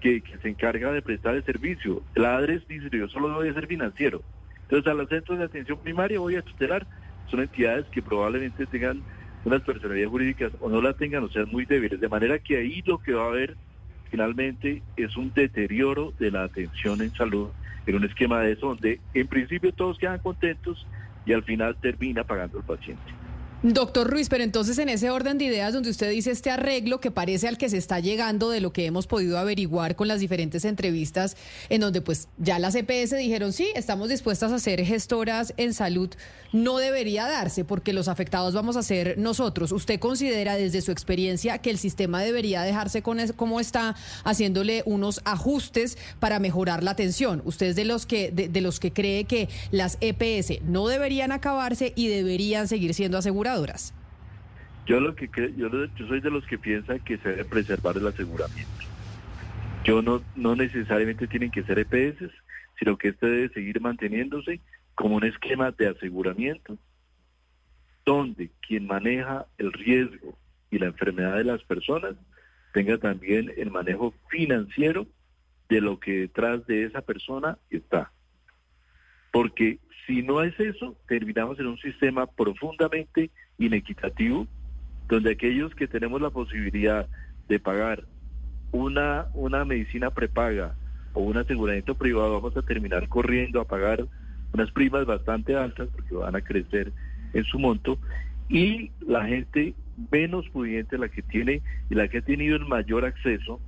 que, 0.00 0.22
se 0.40 0.48
encarga 0.48 0.92
de 0.92 1.02
prestar 1.02 1.34
el 1.34 1.44
servicio. 1.44 2.02
La 2.14 2.36
ADRES 2.36 2.66
dice, 2.68 2.88
yo 2.90 3.08
solo 3.08 3.34
voy 3.34 3.48
a 3.48 3.54
ser 3.54 3.66
financiero. 3.66 4.22
Entonces, 4.62 4.90
a 4.90 4.94
los 4.94 5.08
centros 5.08 5.38
de 5.38 5.44
atención 5.44 5.78
primaria 5.78 6.20
voy 6.20 6.36
a 6.36 6.42
tutelar. 6.42 6.86
Son 7.30 7.40
entidades 7.40 7.86
que 7.86 8.02
probablemente 8.02 8.66
tengan 8.66 9.02
unas 9.44 9.62
personalidades 9.62 10.10
jurídicas 10.10 10.52
o 10.60 10.68
no 10.68 10.80
la 10.80 10.92
tengan 10.92 11.24
o 11.24 11.28
sean 11.28 11.48
muy 11.50 11.64
débiles. 11.64 12.00
De 12.00 12.08
manera 12.08 12.38
que 12.38 12.58
ahí 12.58 12.82
lo 12.86 12.98
que 12.98 13.12
va 13.12 13.24
a 13.24 13.28
haber 13.28 13.56
finalmente 14.10 14.82
es 14.96 15.16
un 15.16 15.32
deterioro 15.32 16.12
de 16.18 16.30
la 16.30 16.44
atención 16.44 17.00
en 17.00 17.12
salud 17.14 17.48
en 17.86 17.96
un 17.96 18.04
esquema 18.04 18.40
de 18.40 18.52
eso 18.52 18.68
donde 18.68 19.00
en 19.14 19.26
principio 19.26 19.72
todos 19.72 19.98
quedan 19.98 20.18
contentos 20.18 20.86
y 21.24 21.32
al 21.32 21.42
final 21.42 21.76
termina 21.76 22.24
pagando 22.24 22.58
el 22.58 22.64
paciente. 22.64 23.19
Doctor 23.62 24.08
Ruiz, 24.08 24.30
pero 24.30 24.42
entonces 24.42 24.78
en 24.78 24.88
ese 24.88 25.10
orden 25.10 25.36
de 25.36 25.44
ideas 25.44 25.74
donde 25.74 25.90
usted 25.90 26.08
dice 26.08 26.30
este 26.30 26.50
arreglo 26.50 26.98
que 26.98 27.10
parece 27.10 27.46
al 27.46 27.58
que 27.58 27.68
se 27.68 27.76
está 27.76 28.00
llegando 28.00 28.48
de 28.48 28.62
lo 28.62 28.72
que 28.72 28.86
hemos 28.86 29.06
podido 29.06 29.36
averiguar 29.38 29.96
con 29.96 30.08
las 30.08 30.18
diferentes 30.18 30.64
entrevistas, 30.64 31.36
en 31.68 31.82
donde 31.82 32.00
pues 32.00 32.28
ya 32.38 32.58
las 32.58 32.74
EPS 32.74 33.18
dijeron 33.18 33.52
sí, 33.52 33.68
estamos 33.74 34.08
dispuestas 34.08 34.50
a 34.52 34.58
ser 34.58 34.82
gestoras 34.86 35.52
en 35.58 35.74
salud, 35.74 36.08
no 36.54 36.78
debería 36.78 37.26
darse 37.26 37.66
porque 37.66 37.92
los 37.92 38.08
afectados 38.08 38.54
vamos 38.54 38.78
a 38.78 38.82
ser 38.82 39.18
nosotros. 39.18 39.72
¿Usted 39.72 40.00
considera 40.00 40.56
desde 40.56 40.80
su 40.80 40.90
experiencia 40.90 41.58
que 41.58 41.68
el 41.68 41.76
sistema 41.76 42.22
debería 42.22 42.62
dejarse 42.62 43.02
con 43.02 43.18
como 43.36 43.60
está, 43.60 43.94
haciéndole 44.24 44.82
unos 44.86 45.20
ajustes 45.26 45.98
para 46.18 46.38
mejorar 46.38 46.82
la 46.82 46.92
atención? 46.92 47.42
¿Usted 47.44 47.66
es 47.66 47.76
de 47.76 47.84
los 47.84 48.06
que, 48.06 48.30
de 48.30 48.60
los 48.62 48.80
que 48.80 48.90
cree 48.90 49.24
que 49.24 49.50
las 49.70 49.98
EPS 50.00 50.62
no 50.64 50.88
deberían 50.88 51.30
acabarse 51.30 51.92
y 51.94 52.08
deberían 52.08 52.66
seguir 52.66 52.94
siendo 52.94 53.18
aseguradas? 53.18 53.49
Yo 54.86 55.00
lo 55.00 55.14
que 55.14 55.28
yo, 55.56 55.68
yo 55.68 56.06
soy 56.06 56.20
de 56.20 56.30
los 56.30 56.44
que 56.46 56.58
piensan 56.58 57.00
que 57.00 57.18
se 57.18 57.28
debe 57.28 57.44
preservar 57.44 57.96
el 57.96 58.06
aseguramiento. 58.06 58.84
Yo 59.84 60.02
no, 60.02 60.22
no 60.36 60.56
necesariamente 60.56 61.26
tienen 61.26 61.50
que 61.50 61.62
ser 61.62 61.78
EPS, 61.78 62.30
sino 62.78 62.96
que 62.96 63.08
este 63.08 63.26
debe 63.26 63.48
seguir 63.50 63.80
manteniéndose 63.80 64.60
como 64.94 65.16
un 65.16 65.24
esquema 65.24 65.70
de 65.70 65.88
aseguramiento 65.88 66.76
donde 68.04 68.50
quien 68.66 68.86
maneja 68.86 69.46
el 69.58 69.72
riesgo 69.72 70.36
y 70.70 70.78
la 70.78 70.86
enfermedad 70.86 71.36
de 71.36 71.44
las 71.44 71.62
personas 71.62 72.14
tenga 72.72 72.98
también 72.98 73.52
el 73.56 73.70
manejo 73.70 74.14
financiero 74.28 75.06
de 75.68 75.80
lo 75.80 76.00
que 76.00 76.20
detrás 76.20 76.66
de 76.66 76.84
esa 76.84 77.00
persona 77.02 77.58
está. 77.70 78.12
Porque 79.32 79.78
si 80.10 80.22
no 80.24 80.42
es 80.42 80.58
eso, 80.58 80.96
terminamos 81.06 81.60
en 81.60 81.68
un 81.68 81.78
sistema 81.78 82.26
profundamente 82.26 83.30
inequitativo, 83.58 84.48
donde 85.08 85.30
aquellos 85.30 85.72
que 85.76 85.86
tenemos 85.86 86.20
la 86.20 86.30
posibilidad 86.30 87.06
de 87.48 87.60
pagar 87.60 88.02
una, 88.72 89.28
una 89.34 89.64
medicina 89.64 90.10
prepaga 90.10 90.74
o 91.12 91.20
un 91.20 91.36
aseguramiento 91.36 91.94
privado, 91.94 92.32
vamos 92.32 92.56
a 92.56 92.62
terminar 92.62 93.08
corriendo 93.08 93.60
a 93.60 93.68
pagar 93.68 94.04
unas 94.52 94.72
primas 94.72 95.06
bastante 95.06 95.54
altas 95.54 95.88
porque 95.94 96.12
van 96.12 96.34
a 96.34 96.40
crecer 96.40 96.92
en 97.32 97.44
su 97.44 97.60
monto 97.60 97.96
y 98.48 98.90
la 99.06 99.26
gente 99.26 99.74
menos 100.10 100.48
pudiente, 100.48 100.98
la 100.98 101.08
que 101.08 101.22
tiene 101.22 101.62
y 101.88 101.94
la 101.94 102.08
que 102.08 102.18
ha 102.18 102.22
tenido 102.22 102.56
el 102.56 102.66
mayor 102.66 103.04
acceso, 103.04 103.60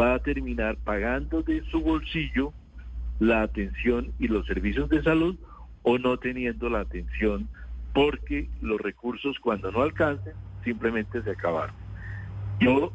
va 0.00 0.14
a 0.14 0.20
terminar 0.20 0.76
pagando 0.84 1.42
de 1.42 1.64
su 1.64 1.80
bolsillo 1.80 2.52
la 3.18 3.42
atención 3.42 4.12
y 4.20 4.28
los 4.28 4.46
servicios 4.46 4.88
de 4.88 5.02
salud 5.02 5.36
o 5.84 5.98
no 5.98 6.16
teniendo 6.16 6.68
la 6.68 6.80
atención 6.80 7.48
porque 7.92 8.48
los 8.60 8.80
recursos 8.80 9.38
cuando 9.38 9.70
no 9.70 9.82
alcancen 9.82 10.32
simplemente 10.64 11.22
se 11.22 11.30
acabaron. 11.30 11.76
Yo 12.58 12.92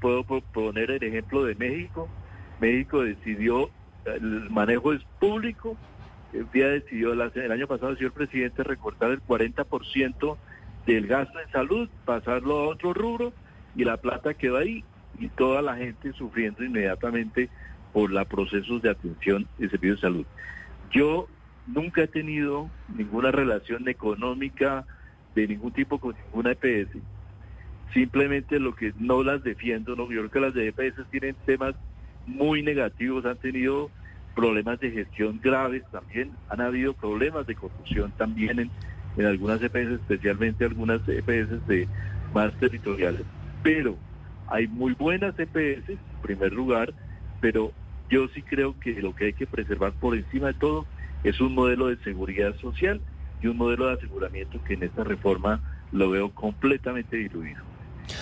puedo 0.00 0.24
poner 0.24 0.90
el 0.90 1.02
ejemplo 1.02 1.44
de 1.44 1.54
México. 1.56 2.08
México 2.60 3.02
decidió, 3.02 3.70
el 4.06 4.48
manejo 4.50 4.94
es 4.94 5.02
público, 5.18 5.76
el 6.32 6.50
día 6.52 6.68
decidió, 6.68 7.12
el 7.12 7.52
año 7.52 7.66
pasado 7.66 7.90
el 7.98 8.12
presidente 8.12 8.62
recortar 8.62 9.10
el 9.10 9.22
40% 9.22 10.36
del 10.86 11.06
gasto 11.06 11.38
en 11.38 11.50
salud, 11.50 11.88
pasarlo 12.04 12.60
a 12.60 12.68
otro 12.68 12.94
rubro 12.94 13.32
y 13.76 13.84
la 13.84 13.98
plata 13.98 14.34
quedó 14.34 14.56
ahí 14.56 14.84
y 15.18 15.28
toda 15.28 15.60
la 15.60 15.76
gente 15.76 16.12
sufriendo 16.12 16.64
inmediatamente 16.64 17.50
por 17.92 18.10
los 18.10 18.26
procesos 18.26 18.80
de 18.82 18.90
atención 18.90 19.46
y 19.58 19.68
servicio 19.68 19.96
de 19.96 20.00
salud. 20.00 20.26
Yo 20.92 21.28
nunca 21.72 22.02
he 22.02 22.08
tenido 22.08 22.70
ninguna 22.96 23.30
relación 23.30 23.88
económica 23.88 24.84
de 25.34 25.48
ningún 25.48 25.72
tipo 25.72 25.98
con 25.98 26.14
ninguna 26.26 26.52
EPS. 26.52 26.96
Simplemente 27.92 28.60
lo 28.60 28.74
que 28.74 28.92
no 28.98 29.22
las 29.22 29.42
defiendo, 29.42 29.96
no, 29.96 30.10
yo 30.10 30.28
creo 30.28 30.30
que 30.30 30.40
las 30.40 30.56
EPS 30.56 31.08
tienen 31.10 31.34
temas 31.44 31.74
muy 32.26 32.62
negativos, 32.62 33.24
han 33.24 33.36
tenido 33.36 33.90
problemas 34.34 34.78
de 34.80 34.90
gestión 34.90 35.40
graves 35.42 35.82
también, 35.90 36.30
han 36.48 36.60
habido 36.60 36.94
problemas 36.94 37.46
de 37.46 37.54
corrupción 37.54 38.12
también 38.16 38.60
en, 38.60 38.70
en 39.16 39.26
algunas 39.26 39.60
EPS, 39.62 40.00
especialmente 40.00 40.64
algunas 40.64 41.00
EPS 41.08 41.66
de 41.66 41.88
más 42.32 42.52
territoriales. 42.58 43.22
Pero 43.62 43.96
hay 44.46 44.68
muy 44.68 44.94
buenas 44.94 45.38
EPS, 45.38 45.88
en 45.88 45.98
primer 46.22 46.52
lugar, 46.52 46.94
pero 47.40 47.72
yo 48.08 48.28
sí 48.28 48.42
creo 48.42 48.78
que 48.78 49.00
lo 49.00 49.14
que 49.14 49.26
hay 49.26 49.32
que 49.32 49.46
preservar 49.46 49.92
por 49.92 50.16
encima 50.16 50.48
de 50.48 50.54
todo 50.54 50.86
es 51.22 51.40
un 51.40 51.54
modelo 51.54 51.88
de 51.88 51.96
seguridad 51.98 52.56
social 52.56 53.02
y 53.40 53.46
un 53.46 53.56
modelo 53.56 53.86
de 53.86 53.94
aseguramiento 53.94 54.62
que 54.62 54.74
en 54.74 54.84
esta 54.84 55.04
reforma 55.04 55.62
lo 55.90 56.10
veo 56.10 56.32
completamente 56.32 57.16
diluido. 57.16 57.69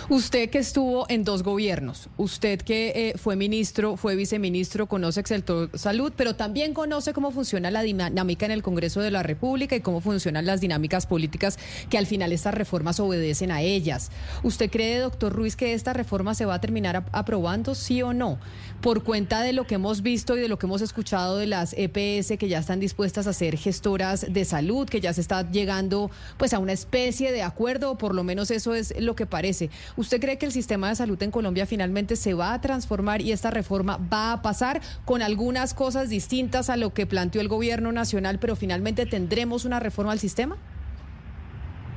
Usted 0.08 0.50
que 0.50 0.58
estuvo 0.58 1.06
en 1.08 1.24
dos 1.24 1.42
gobiernos, 1.42 2.08
usted 2.16 2.60
que 2.60 2.92
eh, 2.94 3.18
fue 3.18 3.36
ministro, 3.36 3.96
fue 3.96 4.16
viceministro, 4.16 4.86
conoce 4.86 5.20
el 5.20 5.26
sector 5.26 5.70
salud, 5.74 6.12
pero 6.16 6.34
también 6.34 6.74
conoce 6.74 7.12
cómo 7.12 7.30
funciona 7.30 7.70
la 7.70 7.82
dinámica 7.82 8.46
en 8.46 8.52
el 8.52 8.62
Congreso 8.62 9.00
de 9.00 9.10
la 9.10 9.22
República 9.22 9.76
y 9.76 9.80
cómo 9.80 10.00
funcionan 10.00 10.46
las 10.46 10.60
dinámicas 10.60 11.06
políticas 11.06 11.58
que 11.90 11.98
al 11.98 12.06
final 12.06 12.32
estas 12.32 12.54
reformas 12.54 13.00
obedecen 13.00 13.50
a 13.50 13.62
ellas. 13.62 14.10
¿Usted 14.42 14.70
cree, 14.70 14.98
doctor 14.98 15.32
Ruiz, 15.32 15.56
que 15.56 15.74
esta 15.74 15.92
reforma 15.92 16.34
se 16.34 16.44
va 16.44 16.54
a 16.54 16.60
terminar 16.60 17.04
aprobando, 17.12 17.74
sí 17.74 18.02
o 18.02 18.12
no? 18.12 18.38
Por 18.80 19.02
cuenta 19.02 19.42
de 19.42 19.52
lo 19.52 19.66
que 19.66 19.74
hemos 19.74 20.02
visto 20.02 20.36
y 20.36 20.40
de 20.40 20.48
lo 20.48 20.58
que 20.58 20.66
hemos 20.66 20.82
escuchado 20.82 21.36
de 21.36 21.46
las 21.46 21.74
EPS 21.76 22.38
que 22.38 22.48
ya 22.48 22.58
están 22.58 22.80
dispuestas 22.80 23.26
a 23.26 23.32
ser 23.32 23.56
gestoras 23.56 24.32
de 24.32 24.44
salud, 24.44 24.88
que 24.88 25.00
ya 25.00 25.12
se 25.12 25.20
está 25.20 25.50
llegando 25.50 26.10
pues 26.36 26.52
a 26.54 26.58
una 26.58 26.72
especie 26.72 27.32
de 27.32 27.42
acuerdo, 27.42 27.92
o 27.92 27.98
por 27.98 28.14
lo 28.14 28.24
menos 28.24 28.50
eso 28.50 28.74
es 28.74 28.94
lo 29.00 29.16
que 29.16 29.26
parece. 29.26 29.70
¿Usted 29.96 30.20
cree 30.20 30.38
que 30.38 30.46
el 30.46 30.52
sistema 30.52 30.88
de 30.88 30.96
salud 30.96 31.22
en 31.22 31.30
Colombia 31.30 31.66
finalmente 31.66 32.16
se 32.16 32.34
va 32.34 32.54
a 32.54 32.60
transformar 32.60 33.20
y 33.20 33.32
esta 33.32 33.50
reforma 33.50 33.98
va 34.12 34.32
a 34.32 34.42
pasar 34.42 34.80
con 35.04 35.22
algunas 35.22 35.74
cosas 35.74 36.08
distintas 36.08 36.70
a 36.70 36.76
lo 36.76 36.92
que 36.94 37.06
planteó 37.06 37.40
el 37.40 37.48
gobierno 37.48 37.92
nacional, 37.92 38.38
pero 38.38 38.56
finalmente 38.56 39.06
tendremos 39.06 39.64
una 39.64 39.80
reforma 39.80 40.12
al 40.12 40.18
sistema? 40.18 40.56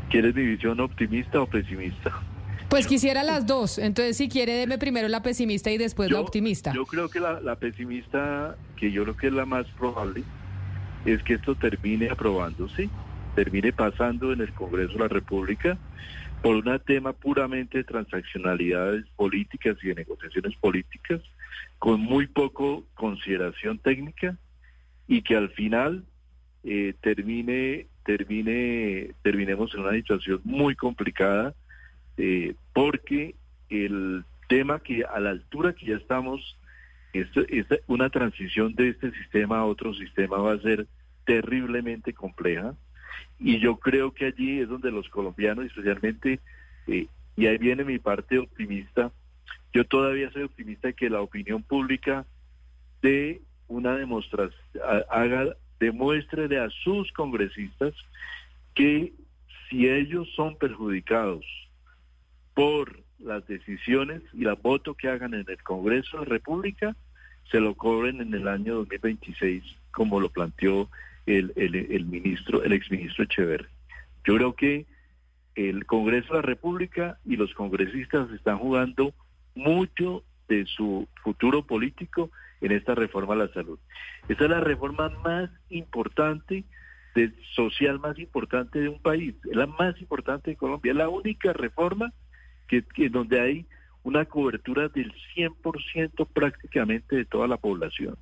¿Quieres 0.10 0.36
mi 0.36 0.46
visión 0.46 0.80
optimista 0.80 1.42
o 1.42 1.48
pesimista? 1.48 2.12
Pues 2.70 2.88
quisiera 2.88 3.24
las 3.24 3.46
dos. 3.48 3.78
Entonces, 3.78 4.16
si 4.16 4.30
quiere, 4.30 4.54
deme 4.54 4.78
primero 4.78 5.10
la 5.10 5.22
pesimista 5.22 5.72
y 5.72 5.78
después 5.78 6.10
la 6.10 6.22
optimista. 6.22 6.72
Yo 6.74 6.86
creo 6.86 7.10
que 7.10 7.20
la, 7.20 7.42
la, 7.42 7.58
pesimista, 7.58 8.56
que 8.78 8.92
yo 8.92 9.04
creo 9.04 9.18
que 9.18 9.28
es 9.28 9.34
la 9.34 9.46
más 9.46 9.66
probable, 9.78 10.24
es 11.06 11.22
que 11.24 11.34
esto 11.34 11.56
termine 11.56 12.10
aprobándose, 12.10 12.90
termine 13.36 13.74
pasando 13.74 14.32
en 14.32 14.42
el 14.42 14.54
Congreso 14.54 14.94
de 14.94 15.00
la 15.00 15.08
República 15.08 15.78
por 16.42 16.56
un 16.56 16.80
tema 16.86 17.14
puramente 17.14 17.80
de 17.80 17.84
transaccionalidades 17.84 19.06
políticas 19.16 19.78
y 19.84 19.88
de 19.90 19.96
negociaciones 19.96 20.56
políticas, 20.58 21.22
con 21.78 22.00
muy 22.00 22.28
poco 22.28 22.84
consideración 22.96 23.78
técnica 23.78 24.38
y 25.08 25.22
que 25.22 25.36
al 25.36 25.50
final 25.52 26.04
eh, 26.64 26.94
termine, 27.02 27.88
termine, 28.04 29.12
terminemos 29.22 29.74
en 29.74 29.82
una 29.82 29.92
situación 29.94 30.42
muy 30.44 30.76
complicada, 30.76 31.54
eh, 32.18 32.56
porque 32.74 33.36
el 33.70 34.24
tema 34.48 34.80
que 34.80 35.04
a 35.04 35.20
la 35.20 35.32
altura 35.32 35.74
que 35.74 35.86
ya 35.88 35.96
estamos, 35.96 36.58
esto, 37.14 37.42
es 37.50 37.66
una 37.88 38.10
transición 38.10 38.74
de 38.76 38.90
este 38.90 39.12
sistema 39.12 39.60
a 39.60 39.66
otro 39.66 39.94
sistema 39.94 40.38
va 40.38 40.54
a 40.54 40.60
ser 40.60 40.88
terriblemente 41.26 42.14
compleja 42.14 42.76
y 43.40 43.60
yo 43.60 43.78
creo 43.78 44.12
que 44.12 44.26
allí 44.26 44.60
es 44.60 44.70
donde 44.70 44.92
los 44.92 45.10
colombianos, 45.10 45.66
especialmente, 45.66 46.40
eh, 46.88 47.08
y 47.36 47.46
ahí 47.46 47.58
viene 47.58 47.84
mi 47.84 48.00
parte 48.00 48.38
optimista, 48.38 49.12
yo 49.74 49.86
todavía 49.86 50.32
soy 50.32 50.44
optimista 50.44 50.90
de 50.90 50.94
que 50.94 51.10
la 51.10 51.22
opinión 51.22 51.64
pública 51.64 52.26
de 53.02 53.42
una 53.68 53.96
demostración, 53.96 54.62
haga, 55.10 55.56
demuestre 55.80 56.60
a 56.60 56.70
sus 56.70 57.12
congresistas 57.14 57.94
que 58.76 59.14
si 59.70 59.88
ellos 59.88 60.28
son 60.36 60.58
perjudicados 60.58 61.46
por 62.54 63.02
las 63.20 63.46
decisiones 63.48 64.22
y 64.34 64.44
la 64.44 64.54
voto 64.54 64.94
que 64.94 65.08
hagan 65.08 65.34
en 65.34 65.46
el 65.48 65.64
Congreso 65.64 66.18
de 66.20 66.26
la 66.26 66.30
República, 66.30 66.96
se 67.50 67.60
lo 67.60 67.76
cobren 67.76 68.22
en 68.22 68.34
el 68.34 68.48
año 68.48 68.76
2026, 68.76 69.64
como 69.92 70.20
lo 70.20 70.30
planteó 70.30 70.90
el, 71.26 71.54
el, 71.56 72.06
ministro, 72.06 72.64
el 72.64 72.74
exministro 72.74 73.24
Echeverri. 73.24 73.68
Yo 74.24 74.36
creo 74.36 74.56
que 74.56 74.86
el 75.56 75.86
Congreso 75.86 76.34
de 76.34 76.40
la 76.40 76.42
República 76.42 77.18
y 77.26 77.36
los 77.36 77.54
congresistas 77.54 78.32
están 78.32 78.58
jugando 78.58 79.14
mucho 79.56 80.24
de 80.48 80.66
su 80.66 81.08
futuro 81.24 81.66
político 81.66 82.32
en 82.62 82.72
esta 82.72 82.96
reforma 82.96 83.34
a 83.34 83.38
la 83.38 83.54
salud. 83.54 83.80
Esta 84.28 84.46
es 84.46 84.50
la 84.50 84.60
reforma 84.60 85.10
más 85.24 85.50
importante, 85.70 86.64
de, 87.16 87.34
social 87.56 88.00
más 88.00 88.18
importante 88.20 88.80
de 88.80 88.90
un 88.90 89.02
país, 89.02 89.36
es 89.50 89.56
la 89.56 89.68
más 89.68 90.00
importante 90.00 90.52
de 90.52 90.58
Colombia, 90.58 90.92
es 90.92 90.98
la 90.98 91.10
única 91.10 91.54
reforma 91.54 92.14
que, 92.68 92.84
que 92.84 93.10
donde 93.10 93.40
hay 93.40 93.66
una 94.04 94.26
cobertura 94.26 94.88
del 94.88 95.14
100% 95.36 96.28
prácticamente 96.34 97.16
de 97.16 97.26
toda 97.26 97.48
la 97.48 97.58
población. 97.58 98.18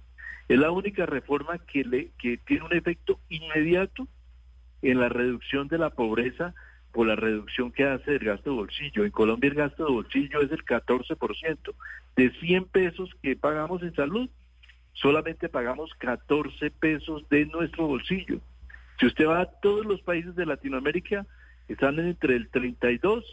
Es 0.50 0.58
la 0.58 0.72
única 0.72 1.06
reforma 1.06 1.60
que, 1.60 1.84
le, 1.84 2.10
que 2.18 2.38
tiene 2.38 2.66
un 2.66 2.74
efecto 2.74 3.20
inmediato 3.30 4.08
en 4.82 5.00
la 5.00 5.08
reducción 5.08 5.68
de 5.68 5.78
la 5.78 5.92
pobreza 5.92 6.56
por 6.92 7.06
la 7.06 7.16
reducción 7.16 7.72
que 7.72 7.86
hace 7.86 8.16
el 8.16 8.26
gasto 8.26 8.50
de 8.50 8.56
bolsillo. 8.56 9.06
En 9.06 9.12
Colombia 9.12 9.50
el 9.50 9.56
gasto 9.56 9.86
de 9.86 9.92
bolsillo 9.92 10.42
es 10.42 10.52
el 10.52 10.66
14%. 10.66 11.76
De 12.16 12.32
100 12.32 12.66
pesos 12.66 13.12
que 13.22 13.36
pagamos 13.36 13.84
en 13.84 13.94
salud, 13.94 14.28
solamente 14.94 15.50
pagamos 15.50 15.94
14 16.00 16.72
pesos 16.72 17.30
de 17.30 17.46
nuestro 17.46 17.86
bolsillo. 17.86 18.42
Si 19.00 19.06
usted 19.06 19.28
va 19.28 19.42
a 19.42 19.52
todos 19.52 19.86
los 19.86 20.02
países 20.02 20.36
de 20.36 20.48
Latinoamérica, 20.48 21.28
están 21.68 22.00
entre 22.00 22.36
el 22.36 22.50
32 22.50 23.24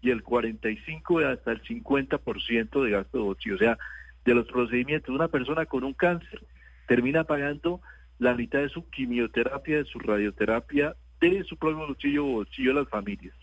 y 0.00 0.08
el 0.08 0.22
45 0.22 1.18
hasta 1.18 1.52
el 1.52 1.62
50% 1.62 2.82
de 2.82 2.90
gasto 2.90 3.18
de 3.18 3.24
bolsillo. 3.24 3.56
O 3.56 3.58
sea, 3.58 3.78
de 4.24 4.34
los 4.34 4.46
procedimientos, 4.46 5.14
una 5.14 5.28
persona 5.28 5.66
con 5.66 5.84
un 5.84 5.92
cáncer 5.92 6.42
termina 6.86 7.24
pagando 7.24 7.80
la 8.18 8.34
mitad 8.34 8.60
de 8.60 8.68
su 8.68 8.88
quimioterapia, 8.88 9.78
de 9.78 9.84
su 9.84 9.98
radioterapia, 9.98 10.94
de 11.20 11.44
su 11.44 11.56
propio 11.56 11.86
bolsillo 11.86 12.26
o 12.26 12.32
bolsillo 12.32 12.74
de 12.74 12.80
las 12.80 12.88
familias. 12.88 13.34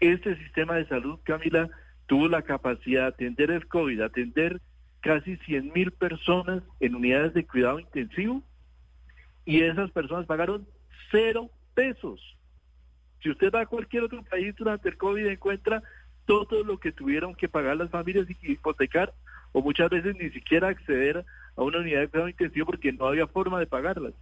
Este 0.00 0.36
sistema 0.36 0.74
de 0.74 0.86
salud, 0.86 1.18
Camila, 1.22 1.68
tuvo 2.06 2.28
la 2.28 2.42
capacidad 2.42 3.02
de 3.02 3.08
atender 3.08 3.50
el 3.50 3.66
COVID, 3.66 4.00
atender 4.00 4.60
casi 5.00 5.36
100 5.36 5.72
mil 5.72 5.92
personas 5.92 6.62
en 6.80 6.94
unidades 6.94 7.34
de 7.34 7.46
cuidado 7.46 7.78
intensivo 7.78 8.42
y 9.44 9.62
esas 9.62 9.90
personas 9.90 10.26
pagaron 10.26 10.66
cero 11.10 11.50
pesos. 11.74 12.20
Si 13.22 13.30
usted 13.30 13.50
va 13.52 13.62
a 13.62 13.66
cualquier 13.66 14.04
otro 14.04 14.22
país 14.24 14.54
durante 14.56 14.88
el 14.88 14.96
COVID 14.96 15.26
encuentra 15.26 15.82
todo 16.26 16.64
lo 16.64 16.78
que 16.78 16.92
tuvieron 16.92 17.34
que 17.34 17.48
pagar 17.48 17.76
las 17.76 17.90
familias 17.90 18.26
y 18.28 18.52
hipotecar 18.52 19.12
o 19.52 19.62
muchas 19.62 19.90
veces 19.90 20.16
ni 20.16 20.30
siquiera 20.30 20.68
acceder 20.68 21.24
a 21.56 21.62
una 21.62 21.78
unidad 21.78 22.00
de 22.00 22.08
cuidado 22.08 22.28
intensivo 22.28 22.66
porque 22.66 22.92
no 22.92 23.06
había 23.06 23.26
forma 23.26 23.60
de 23.60 23.66
pagarlas. 23.66 24.14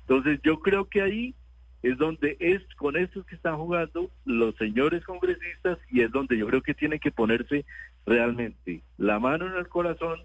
Entonces 0.00 0.40
yo 0.42 0.60
creo 0.60 0.86
que 0.86 1.02
ahí 1.02 1.34
es 1.82 1.98
donde 1.98 2.36
es 2.40 2.62
con 2.76 2.96
estos 2.96 3.26
que 3.26 3.34
están 3.34 3.56
jugando 3.56 4.10
los 4.24 4.56
señores 4.56 5.04
congresistas 5.04 5.78
y 5.90 6.00
es 6.00 6.10
donde 6.10 6.38
yo 6.38 6.46
creo 6.46 6.62
que 6.62 6.74
tienen 6.74 6.98
que 6.98 7.10
ponerse 7.10 7.64
realmente 8.06 8.82
la 8.96 9.18
mano 9.18 9.46
en 9.46 9.56
el 9.56 9.68
corazón 9.68 10.20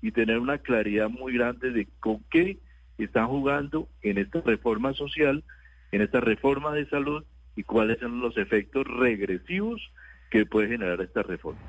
y 0.00 0.12
tener 0.12 0.38
una 0.38 0.58
claridad 0.58 1.08
muy 1.08 1.34
grande 1.34 1.70
de 1.70 1.88
con 2.00 2.22
qué 2.30 2.58
están 2.98 3.28
jugando 3.28 3.88
en 4.02 4.18
esta 4.18 4.40
reforma 4.40 4.94
social, 4.94 5.44
en 5.92 6.02
esta 6.02 6.20
reforma 6.20 6.72
de 6.72 6.86
salud 6.86 7.24
y 7.56 7.62
cuáles 7.62 7.98
son 7.98 8.20
los 8.20 8.36
efectos 8.36 8.86
regresivos 8.86 9.80
que 10.30 10.46
puede 10.46 10.68
generar 10.68 11.00
esta 11.00 11.22
reforma. 11.22 11.60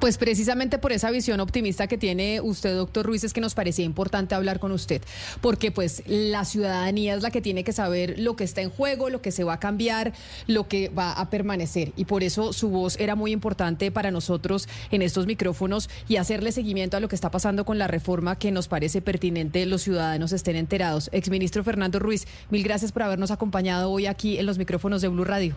Pues 0.00 0.18
precisamente 0.18 0.78
por 0.78 0.92
esa 0.92 1.10
visión 1.10 1.40
optimista 1.40 1.86
que 1.86 1.96
tiene 1.96 2.42
usted, 2.42 2.74
doctor 2.74 3.06
Ruiz, 3.06 3.24
es 3.24 3.32
que 3.32 3.40
nos 3.40 3.54
parecía 3.54 3.84
importante 3.84 4.34
hablar 4.34 4.60
con 4.60 4.70
usted, 4.72 5.00
porque 5.40 5.70
pues 5.70 6.02
la 6.06 6.44
ciudadanía 6.44 7.14
es 7.14 7.22
la 7.22 7.30
que 7.30 7.40
tiene 7.40 7.64
que 7.64 7.72
saber 7.72 8.18
lo 8.18 8.36
que 8.36 8.44
está 8.44 8.60
en 8.60 8.68
juego, 8.68 9.08
lo 9.08 9.22
que 9.22 9.32
se 9.32 9.42
va 9.42 9.54
a 9.54 9.60
cambiar, 9.60 10.12
lo 10.46 10.68
que 10.68 10.90
va 10.90 11.12
a 11.12 11.30
permanecer. 11.30 11.92
Y 11.96 12.04
por 12.04 12.22
eso 12.22 12.52
su 12.52 12.68
voz 12.68 13.00
era 13.00 13.14
muy 13.14 13.32
importante 13.32 13.90
para 13.90 14.10
nosotros 14.10 14.68
en 14.90 15.00
estos 15.00 15.26
micrófonos 15.26 15.88
y 16.08 16.16
hacerle 16.16 16.52
seguimiento 16.52 16.98
a 16.98 17.00
lo 17.00 17.08
que 17.08 17.16
está 17.16 17.30
pasando 17.30 17.64
con 17.64 17.78
la 17.78 17.88
reforma 17.88 18.38
que 18.38 18.52
nos 18.52 18.68
parece 18.68 19.00
pertinente 19.00 19.64
los 19.64 19.82
ciudadanos 19.82 20.32
estén 20.32 20.56
enterados. 20.56 21.08
Exministro 21.12 21.64
Fernando 21.64 21.98
Ruiz, 21.98 22.26
mil 22.50 22.62
gracias 22.62 22.92
por 22.92 23.02
habernos 23.02 23.30
acompañado 23.30 23.90
hoy 23.90 24.06
aquí 24.06 24.38
en 24.38 24.44
los 24.44 24.58
micrófonos 24.58 25.00
de 25.00 25.08
Blue 25.08 25.24
Radio. 25.24 25.56